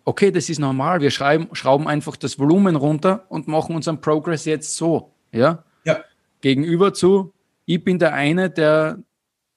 [0.06, 1.02] Okay, das ist normal.
[1.02, 5.12] Wir schreiben, schrauben einfach das Volumen runter und machen unseren Progress jetzt so.
[5.32, 5.64] Ja?
[5.84, 6.00] ja.
[6.42, 7.34] Gegenüber zu,
[7.70, 9.04] ich bin der eine, der,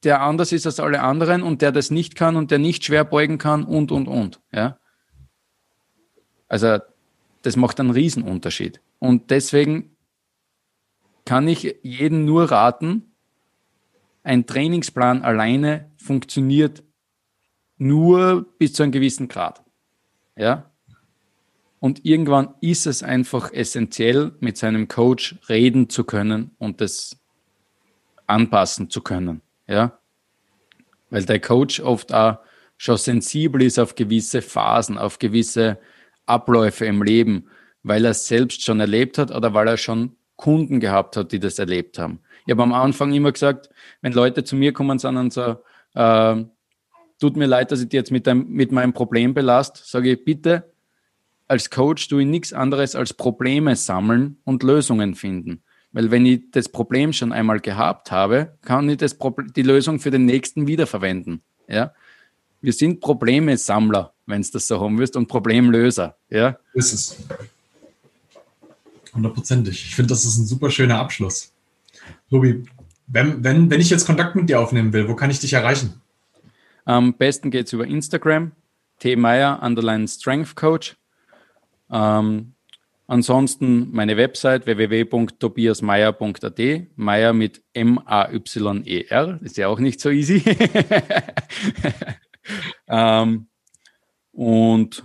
[0.04, 3.06] der anders ist als alle anderen und der das nicht kann und der nicht schwer
[3.06, 4.38] beugen kann und, und, und.
[4.52, 4.78] Ja?
[6.46, 6.78] Also,
[7.40, 8.82] das macht einen Riesenunterschied.
[8.98, 9.96] Und deswegen
[11.24, 13.14] kann ich jedem nur raten,
[14.22, 16.82] ein Trainingsplan alleine funktioniert
[17.78, 19.64] nur bis zu einem gewissen Grad.
[20.36, 20.70] Ja?
[21.80, 27.21] Und irgendwann ist es einfach essentiell, mit seinem Coach reden zu können und das
[28.32, 29.42] anpassen zu können.
[29.66, 29.98] Ja?
[31.10, 32.38] Weil der Coach oft auch
[32.76, 35.78] schon sensibel ist auf gewisse Phasen, auf gewisse
[36.26, 37.48] Abläufe im Leben,
[37.82, 41.38] weil er es selbst schon erlebt hat oder weil er schon Kunden gehabt hat, die
[41.38, 42.20] das erlebt haben.
[42.46, 43.68] Ich habe am Anfang immer gesagt,
[44.00, 45.56] wenn Leute zu mir kommen sind und so,
[45.94, 46.44] äh,
[47.20, 50.24] tut mir leid, dass ich dir jetzt mit, deinem, mit meinem Problem belast, sage ich,
[50.24, 50.72] bitte,
[51.46, 55.62] als Coach tue ich nichts anderes als Probleme sammeln und Lösungen finden.
[55.92, 60.00] Weil wenn ich das Problem schon einmal gehabt habe, kann ich das Problem, die Lösung
[60.00, 61.42] für den nächsten wiederverwenden.
[61.68, 61.92] Ja?
[62.60, 66.16] Wir sind Problemesammler, wenn es das so haben wirst, und Problemlöser.
[66.30, 66.58] Ja?
[66.72, 67.16] Ist es.
[69.12, 69.84] Hundertprozentig.
[69.84, 71.52] Ich finde, das ist ein super schöner Abschluss.
[72.30, 72.64] Tobi,
[73.06, 76.00] wenn, wenn, wenn ich jetzt Kontakt mit dir aufnehmen will, wo kann ich dich erreichen?
[76.86, 78.52] Am besten geht es über Instagram,
[79.00, 80.96] tmeyer, underline Strength Coach.
[81.90, 82.54] Ähm,
[83.12, 86.60] ansonsten meine Website www.tobiasmeier.at,
[86.96, 90.42] Meier mit M-A-Y-E-R, ist ja auch nicht so easy.
[92.88, 93.48] ähm,
[94.32, 95.04] und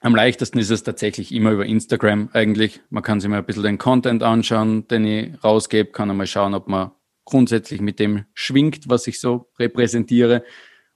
[0.00, 2.80] am leichtesten ist es tatsächlich immer über Instagram eigentlich.
[2.90, 6.54] Man kann sich mal ein bisschen den Content anschauen, den ich rausgebe, kann einmal schauen,
[6.54, 6.92] ob man
[7.24, 10.44] grundsätzlich mit dem schwingt, was ich so repräsentiere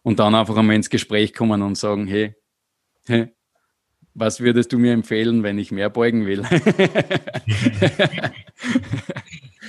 [0.02, 2.36] und dann einfach einmal ins Gespräch kommen und sagen, hey,
[3.06, 3.33] hey
[4.14, 6.42] was würdest du mir empfehlen, wenn ich mehr beugen will?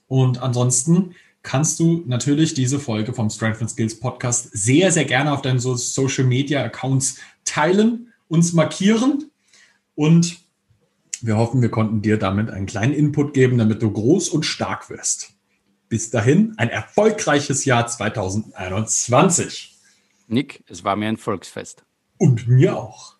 [0.07, 5.31] Und ansonsten kannst du natürlich diese Folge vom Strength and Skills Podcast sehr, sehr gerne
[5.31, 9.31] auf deinen Social Media Accounts teilen, uns markieren
[9.95, 10.44] und
[11.21, 14.89] wir hoffen, wir konnten dir damit einen kleinen Input geben, damit du groß und stark
[14.89, 15.33] wirst.
[15.87, 19.75] Bis dahin ein erfolgreiches Jahr 2021.
[20.27, 21.85] Nick, es war mir ein Volksfest.
[22.17, 23.14] Und mir auch.